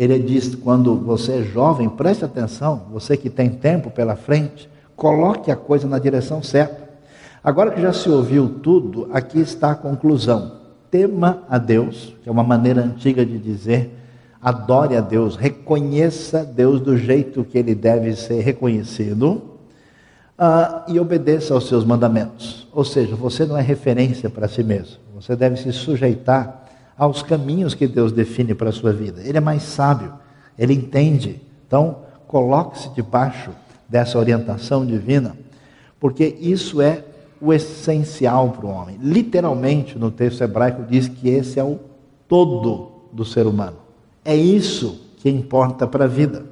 ele 0.00 0.18
diz, 0.18 0.54
quando 0.54 0.96
você 0.96 1.40
é 1.40 1.42
jovem, 1.42 1.86
preste 1.86 2.24
atenção, 2.24 2.86
você 2.90 3.18
que 3.18 3.28
tem 3.28 3.50
tempo 3.50 3.90
pela 3.90 4.16
frente, 4.16 4.66
coloque 4.96 5.50
a 5.50 5.56
coisa 5.56 5.86
na 5.86 5.98
direção 5.98 6.42
certa. 6.42 6.88
Agora 7.44 7.70
que 7.70 7.82
já 7.82 7.92
se 7.92 8.08
ouviu 8.08 8.48
tudo, 8.62 9.10
aqui 9.12 9.38
está 9.38 9.72
a 9.72 9.74
conclusão. 9.74 10.52
Tema 10.90 11.42
a 11.50 11.58
Deus, 11.58 12.14
que 12.22 12.30
é 12.30 12.32
uma 12.32 12.42
maneira 12.42 12.80
antiga 12.80 13.26
de 13.26 13.38
dizer, 13.38 13.94
adore 14.40 14.96
a 14.96 15.02
Deus, 15.02 15.36
reconheça 15.36 16.46
Deus 16.46 16.80
do 16.80 16.96
jeito 16.96 17.44
que 17.44 17.58
ele 17.58 17.74
deve 17.74 18.16
ser 18.16 18.40
reconhecido 18.40 19.42
uh, 20.38 20.90
e 20.90 20.98
obedeça 20.98 21.52
aos 21.52 21.68
seus 21.68 21.84
mandamentos. 21.84 22.66
Ou 22.72 22.86
seja, 22.86 23.14
você 23.14 23.44
não 23.44 23.54
é 23.54 23.60
referência 23.60 24.30
para 24.30 24.48
si 24.48 24.64
mesmo. 24.64 24.96
Você 25.14 25.36
deve 25.36 25.58
se 25.58 25.70
sujeitar 25.74 26.69
aos 27.00 27.22
caminhos 27.22 27.72
que 27.72 27.86
Deus 27.86 28.12
define 28.12 28.54
para 28.54 28.68
a 28.68 28.72
sua 28.72 28.92
vida. 28.92 29.22
Ele 29.24 29.38
é 29.38 29.40
mais 29.40 29.62
sábio, 29.62 30.12
ele 30.58 30.74
entende. 30.74 31.40
Então, 31.66 32.00
coloque-se 32.28 32.90
debaixo 32.90 33.52
dessa 33.88 34.18
orientação 34.18 34.84
divina, 34.84 35.34
porque 35.98 36.36
isso 36.38 36.82
é 36.82 37.02
o 37.40 37.54
essencial 37.54 38.50
para 38.50 38.66
o 38.66 38.68
homem. 38.68 38.98
Literalmente, 39.00 39.98
no 39.98 40.10
texto 40.10 40.42
hebraico, 40.42 40.82
diz 40.82 41.08
que 41.08 41.30
esse 41.30 41.58
é 41.58 41.64
o 41.64 41.80
todo 42.28 42.90
do 43.10 43.24
ser 43.24 43.46
humano. 43.46 43.78
É 44.22 44.36
isso 44.36 45.00
que 45.16 45.30
importa 45.30 45.86
para 45.86 46.04
a 46.04 46.08
vida. 46.08 46.44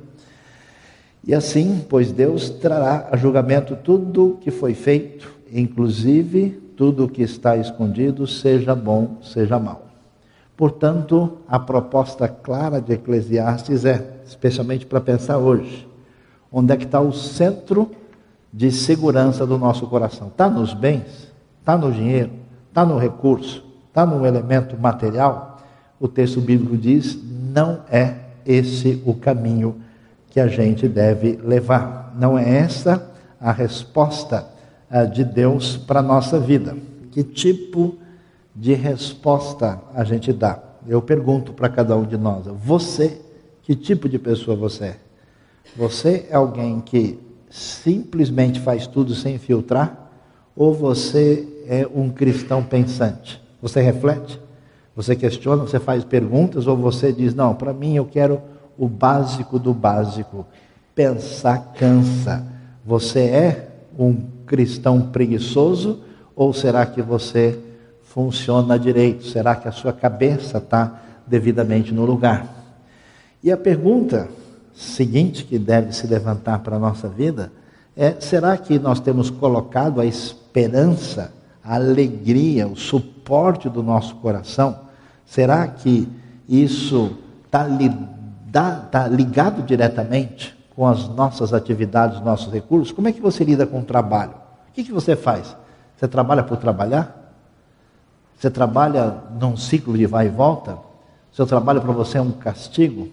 E 1.26 1.34
assim, 1.34 1.84
pois 1.90 2.10
Deus 2.10 2.48
trará 2.48 3.10
a 3.12 3.18
julgamento 3.18 3.76
tudo 3.76 4.38
que 4.40 4.50
foi 4.50 4.72
feito, 4.72 5.30
inclusive 5.52 6.58
tudo 6.74 7.04
o 7.04 7.08
que 7.08 7.20
está 7.20 7.54
escondido, 7.58 8.26
seja 8.26 8.74
bom, 8.74 9.18
seja 9.20 9.58
mal. 9.58 9.87
Portanto, 10.58 11.38
a 11.46 11.56
proposta 11.56 12.26
clara 12.26 12.80
de 12.80 12.94
Eclesiastes 12.94 13.84
é, 13.84 14.04
especialmente 14.26 14.84
para 14.84 15.00
pensar 15.00 15.38
hoje, 15.38 15.86
onde 16.50 16.72
é 16.72 16.76
que 16.76 16.84
está 16.84 17.00
o 17.00 17.12
centro 17.12 17.88
de 18.52 18.72
segurança 18.72 19.46
do 19.46 19.56
nosso 19.56 19.86
coração? 19.86 20.26
Está 20.26 20.50
nos 20.50 20.74
bens? 20.74 21.32
Está 21.60 21.78
no 21.78 21.92
dinheiro? 21.92 22.32
Está 22.68 22.84
no 22.84 22.98
recurso? 22.98 23.64
Está 23.86 24.04
no 24.04 24.26
elemento 24.26 24.76
material? 24.76 25.60
O 26.00 26.08
texto 26.08 26.40
bíblico 26.40 26.76
diz: 26.76 27.16
não 27.54 27.82
é 27.88 28.16
esse 28.44 29.00
o 29.06 29.14
caminho 29.14 29.76
que 30.28 30.40
a 30.40 30.48
gente 30.48 30.88
deve 30.88 31.38
levar. 31.40 32.12
Não 32.18 32.36
é 32.36 32.58
essa 32.58 33.08
a 33.40 33.52
resposta 33.52 34.44
eh, 34.90 35.06
de 35.06 35.22
Deus 35.22 35.76
para 35.76 36.00
a 36.00 36.02
nossa 36.02 36.36
vida. 36.40 36.76
Que 37.12 37.22
tipo 37.22 37.90
de 37.90 38.07
resposta 38.74 39.80
a 39.94 40.02
gente 40.02 40.32
dá? 40.32 40.58
Eu 40.86 41.00
pergunto 41.00 41.52
para 41.52 41.68
cada 41.68 41.96
um 41.96 42.04
de 42.04 42.16
nós: 42.16 42.46
você, 42.46 43.20
que 43.62 43.76
tipo 43.76 44.08
de 44.08 44.18
pessoa 44.18 44.56
você 44.56 44.84
é? 44.84 44.96
Você 45.76 46.26
é 46.30 46.34
alguém 46.34 46.80
que 46.80 47.18
simplesmente 47.50 48.60
faz 48.60 48.86
tudo 48.86 49.14
sem 49.14 49.38
filtrar? 49.38 50.10
Ou 50.56 50.74
você 50.74 51.46
é 51.66 51.86
um 51.94 52.10
cristão 52.10 52.64
pensante? 52.64 53.40
Você 53.62 53.80
reflete? 53.80 54.40
Você 54.96 55.14
questiona? 55.14 55.62
Você 55.62 55.78
faz 55.78 56.02
perguntas? 56.04 56.66
Ou 56.66 56.76
você 56.76 57.12
diz: 57.12 57.34
não, 57.34 57.54
para 57.54 57.72
mim 57.72 57.94
eu 57.94 58.04
quero 58.04 58.40
o 58.76 58.88
básico 58.88 59.58
do 59.58 59.72
básico? 59.72 60.46
Pensar 60.94 61.74
cansa. 61.74 62.44
Você 62.84 63.20
é 63.20 63.68
um 63.96 64.16
cristão 64.46 65.02
preguiçoso 65.02 66.00
ou 66.34 66.52
será 66.52 66.86
que 66.86 67.02
você 67.02 67.58
funciona 68.18 68.76
direito? 68.76 69.28
Será 69.28 69.54
que 69.54 69.68
a 69.68 69.70
sua 69.70 69.92
cabeça 69.92 70.58
está 70.58 71.02
devidamente 71.24 71.94
no 71.94 72.04
lugar? 72.04 72.48
E 73.40 73.52
a 73.52 73.56
pergunta 73.56 74.28
seguinte 74.74 75.44
que 75.44 75.56
deve 75.56 75.92
se 75.92 76.04
levantar 76.08 76.58
para 76.58 76.74
a 76.74 76.78
nossa 76.80 77.08
vida 77.08 77.52
é: 77.96 78.16
será 78.18 78.56
que 78.56 78.76
nós 78.76 78.98
temos 78.98 79.30
colocado 79.30 80.00
a 80.00 80.04
esperança, 80.04 81.32
a 81.62 81.76
alegria, 81.76 82.66
o 82.66 82.74
suporte 82.74 83.68
do 83.68 83.84
nosso 83.84 84.16
coração? 84.16 84.80
Será 85.24 85.68
que 85.68 86.08
isso 86.48 87.16
está 87.44 87.68
tá 88.90 89.06
ligado 89.06 89.62
diretamente 89.62 90.58
com 90.74 90.88
as 90.88 91.08
nossas 91.08 91.54
atividades, 91.54 92.20
nossos 92.20 92.52
recursos? 92.52 92.90
Como 92.90 93.06
é 93.06 93.12
que 93.12 93.20
você 93.20 93.44
lida 93.44 93.64
com 93.64 93.78
o 93.78 93.84
trabalho? 93.84 94.32
O 94.70 94.72
que, 94.72 94.82
que 94.82 94.92
você 94.92 95.14
faz? 95.14 95.56
Você 95.96 96.08
trabalha 96.08 96.42
por 96.42 96.56
trabalhar? 96.56 97.17
Você 98.38 98.48
trabalha 98.48 99.16
num 99.40 99.56
ciclo 99.56 99.98
de 99.98 100.06
vai 100.06 100.26
e 100.26 100.30
volta? 100.30 100.78
O 101.32 101.34
seu 101.34 101.44
trabalho 101.44 101.80
para 101.80 101.90
você 101.90 102.18
é 102.18 102.22
um 102.22 102.30
castigo? 102.30 103.08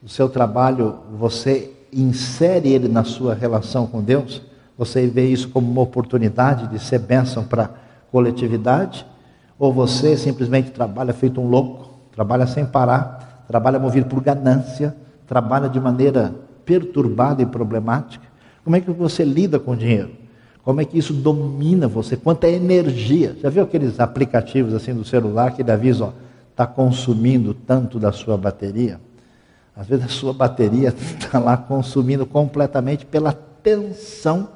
O 0.00 0.08
seu 0.08 0.28
trabalho, 0.28 0.94
você 1.18 1.72
insere 1.92 2.72
ele 2.72 2.86
na 2.86 3.02
sua 3.02 3.34
relação 3.34 3.84
com 3.84 4.00
Deus? 4.00 4.40
Você 4.78 5.08
vê 5.08 5.26
isso 5.26 5.48
como 5.48 5.68
uma 5.68 5.82
oportunidade 5.82 6.68
de 6.68 6.78
ser 6.78 7.00
bênção 7.00 7.42
para 7.42 7.64
a 7.64 7.70
coletividade? 8.12 9.04
Ou 9.58 9.72
você 9.72 10.16
simplesmente 10.16 10.70
trabalha 10.70 11.12
feito 11.12 11.40
um 11.40 11.48
louco, 11.48 11.90
trabalha 12.12 12.46
sem 12.46 12.64
parar, 12.64 13.44
trabalha 13.48 13.76
movido 13.76 14.06
por 14.06 14.20
ganância, 14.22 14.94
trabalha 15.26 15.68
de 15.68 15.80
maneira 15.80 16.32
perturbada 16.64 17.42
e 17.42 17.46
problemática? 17.46 18.24
Como 18.62 18.76
é 18.76 18.80
que 18.80 18.92
você 18.92 19.24
lida 19.24 19.58
com 19.58 19.72
o 19.72 19.76
dinheiro? 19.76 20.19
Como 20.70 20.80
é 20.80 20.84
que 20.84 20.96
isso 20.96 21.12
domina 21.12 21.88
você? 21.88 22.16
Quanta 22.16 22.48
energia. 22.48 23.36
Já 23.42 23.50
viu 23.50 23.64
aqueles 23.64 23.98
aplicativos 23.98 24.72
assim 24.72 24.94
do 24.94 25.04
celular 25.04 25.50
que 25.50 25.62
ele 25.62 25.72
avisa, 25.72 26.04
ó, 26.04 26.12
está 26.48 26.64
consumindo 26.64 27.52
tanto 27.52 27.98
da 27.98 28.12
sua 28.12 28.38
bateria? 28.38 29.00
Às 29.74 29.88
vezes 29.88 30.04
a 30.04 30.08
sua 30.08 30.32
bateria 30.32 30.94
está 30.96 31.40
lá 31.42 31.56
consumindo 31.56 32.24
completamente 32.24 33.04
pela 33.04 33.32
tensão 33.32 34.50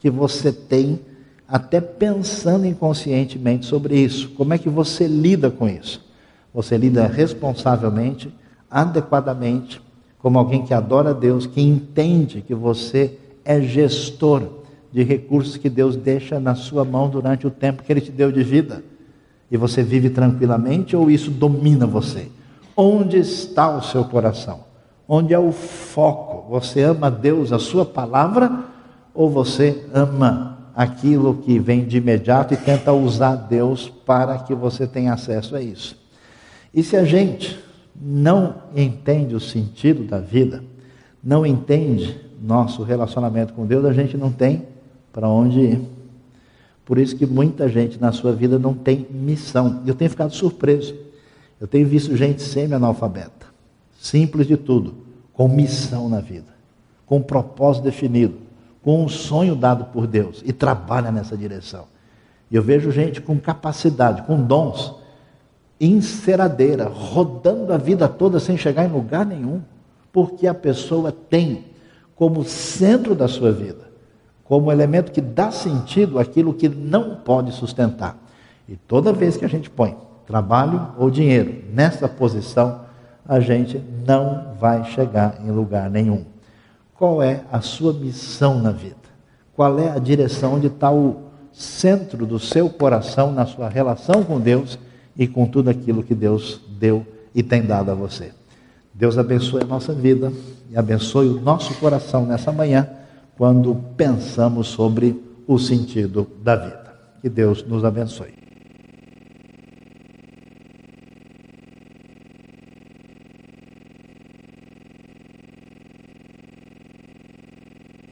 que 0.00 0.10
você 0.10 0.50
tem, 0.50 0.98
até 1.46 1.80
pensando 1.80 2.66
inconscientemente 2.66 3.64
sobre 3.64 3.96
isso. 3.96 4.30
Como 4.30 4.52
é 4.52 4.58
que 4.58 4.68
você 4.68 5.06
lida 5.06 5.52
com 5.52 5.68
isso? 5.68 6.04
Você 6.52 6.76
lida 6.76 7.06
responsavelmente, 7.06 8.34
adequadamente, 8.68 9.80
como 10.18 10.36
alguém 10.36 10.64
que 10.64 10.74
adora 10.74 11.14
Deus, 11.14 11.46
que 11.46 11.60
entende 11.60 12.42
que 12.42 12.56
você 12.56 13.16
é 13.44 13.60
gestor 13.60 14.58
de 14.92 15.02
recursos 15.02 15.56
que 15.56 15.68
Deus 15.68 15.96
deixa 15.96 16.40
na 16.40 16.54
sua 16.54 16.84
mão 16.84 17.08
durante 17.08 17.46
o 17.46 17.50
tempo 17.50 17.82
que 17.82 17.92
Ele 17.92 18.00
te 18.00 18.10
deu 18.10 18.32
de 18.32 18.42
vida. 18.42 18.82
E 19.50 19.56
você 19.56 19.82
vive 19.82 20.10
tranquilamente 20.10 20.96
ou 20.96 21.10
isso 21.10 21.30
domina 21.30 21.86
você? 21.86 22.28
Onde 22.76 23.18
está 23.18 23.76
o 23.76 23.82
seu 23.82 24.04
coração? 24.04 24.60
Onde 25.08 25.34
é 25.34 25.38
o 25.38 25.52
foco? 25.52 26.48
Você 26.50 26.82
ama 26.82 27.10
Deus, 27.10 27.52
a 27.52 27.58
Sua 27.58 27.84
palavra, 27.84 28.64
ou 29.12 29.28
você 29.28 29.84
ama 29.92 30.58
aquilo 30.74 31.34
que 31.34 31.58
vem 31.58 31.84
de 31.84 31.98
imediato 31.98 32.54
e 32.54 32.56
tenta 32.56 32.92
usar 32.92 33.34
Deus 33.34 33.88
para 33.88 34.38
que 34.38 34.54
você 34.54 34.86
tenha 34.86 35.12
acesso 35.12 35.56
a 35.56 35.60
isso? 35.60 35.96
E 36.72 36.82
se 36.82 36.96
a 36.96 37.04
gente 37.04 37.58
não 38.00 38.54
entende 38.74 39.34
o 39.34 39.40
sentido 39.40 40.04
da 40.04 40.20
vida, 40.20 40.62
não 41.22 41.44
entende 41.44 42.20
nosso 42.40 42.82
relacionamento 42.82 43.52
com 43.52 43.66
Deus, 43.66 43.84
a 43.84 43.92
gente 43.92 44.16
não 44.16 44.30
tem 44.30 44.66
para 45.12 45.28
onde 45.28 45.60
ir. 45.60 45.80
Por 46.84 46.98
isso 46.98 47.14
que 47.14 47.24
muita 47.24 47.68
gente 47.68 48.00
na 48.00 48.10
sua 48.10 48.32
vida 48.32 48.58
não 48.58 48.74
tem 48.74 49.06
missão. 49.10 49.82
Eu 49.86 49.94
tenho 49.94 50.10
ficado 50.10 50.34
surpreso. 50.34 50.94
Eu 51.60 51.68
tenho 51.68 51.86
visto 51.86 52.16
gente 52.16 52.42
semi-analfabeta, 52.42 53.46
simples 54.00 54.46
de 54.46 54.56
tudo, 54.56 54.94
com 55.32 55.46
missão 55.46 56.08
na 56.08 56.18
vida, 56.18 56.48
com 57.04 57.18
um 57.18 57.22
propósito 57.22 57.84
definido, 57.84 58.38
com 58.82 59.04
um 59.04 59.08
sonho 59.08 59.54
dado 59.54 59.84
por 59.84 60.06
Deus 60.06 60.42
e 60.44 60.54
trabalha 60.54 61.12
nessa 61.12 61.36
direção. 61.36 61.84
E 62.50 62.56
eu 62.56 62.62
vejo 62.62 62.90
gente 62.90 63.20
com 63.20 63.38
capacidade, 63.38 64.22
com 64.22 64.42
dons, 64.42 64.94
enceradeira, 65.78 66.88
rodando 66.88 67.74
a 67.74 67.76
vida 67.76 68.08
toda 68.08 68.40
sem 68.40 68.56
chegar 68.56 68.86
em 68.86 68.92
lugar 68.92 69.26
nenhum, 69.26 69.60
porque 70.10 70.46
a 70.46 70.54
pessoa 70.54 71.12
tem 71.12 71.66
como 72.16 72.42
centro 72.42 73.14
da 73.14 73.28
sua 73.28 73.52
vida 73.52 73.89
como 74.50 74.72
elemento 74.72 75.12
que 75.12 75.20
dá 75.20 75.52
sentido 75.52 76.18
àquilo 76.18 76.52
que 76.52 76.68
não 76.68 77.14
pode 77.14 77.52
sustentar. 77.52 78.18
E 78.68 78.74
toda 78.74 79.12
vez 79.12 79.36
que 79.36 79.44
a 79.44 79.48
gente 79.48 79.70
põe 79.70 79.96
trabalho 80.26 80.88
ou 80.98 81.08
dinheiro 81.08 81.62
nessa 81.72 82.08
posição, 82.08 82.80
a 83.24 83.38
gente 83.38 83.80
não 84.04 84.56
vai 84.58 84.82
chegar 84.86 85.38
em 85.46 85.52
lugar 85.52 85.88
nenhum. 85.88 86.24
Qual 86.94 87.22
é 87.22 87.44
a 87.52 87.60
sua 87.60 87.92
missão 87.92 88.58
na 88.58 88.72
vida? 88.72 88.96
Qual 89.54 89.78
é 89.78 89.88
a 89.88 90.00
direção 90.00 90.54
onde 90.54 90.66
está 90.66 90.90
o 90.90 91.30
centro 91.52 92.26
do 92.26 92.40
seu 92.40 92.68
coração 92.68 93.30
na 93.30 93.46
sua 93.46 93.68
relação 93.68 94.24
com 94.24 94.40
Deus 94.40 94.80
e 95.16 95.28
com 95.28 95.46
tudo 95.46 95.70
aquilo 95.70 96.02
que 96.02 96.14
Deus 96.14 96.60
deu 96.76 97.06
e 97.32 97.40
tem 97.40 97.62
dado 97.62 97.92
a 97.92 97.94
você? 97.94 98.32
Deus 98.92 99.16
abençoe 99.16 99.62
a 99.62 99.66
nossa 99.66 99.92
vida 99.92 100.32
e 100.68 100.76
abençoe 100.76 101.28
o 101.28 101.40
nosso 101.40 101.72
coração 101.74 102.26
nessa 102.26 102.50
manhã 102.50 102.98
quando 103.40 103.74
pensamos 103.96 104.68
sobre 104.68 105.18
o 105.46 105.58
sentido 105.58 106.26
da 106.44 106.56
vida. 106.56 106.94
Que 107.22 107.30
Deus 107.30 107.66
nos 107.66 107.82
abençoe. 107.86 108.49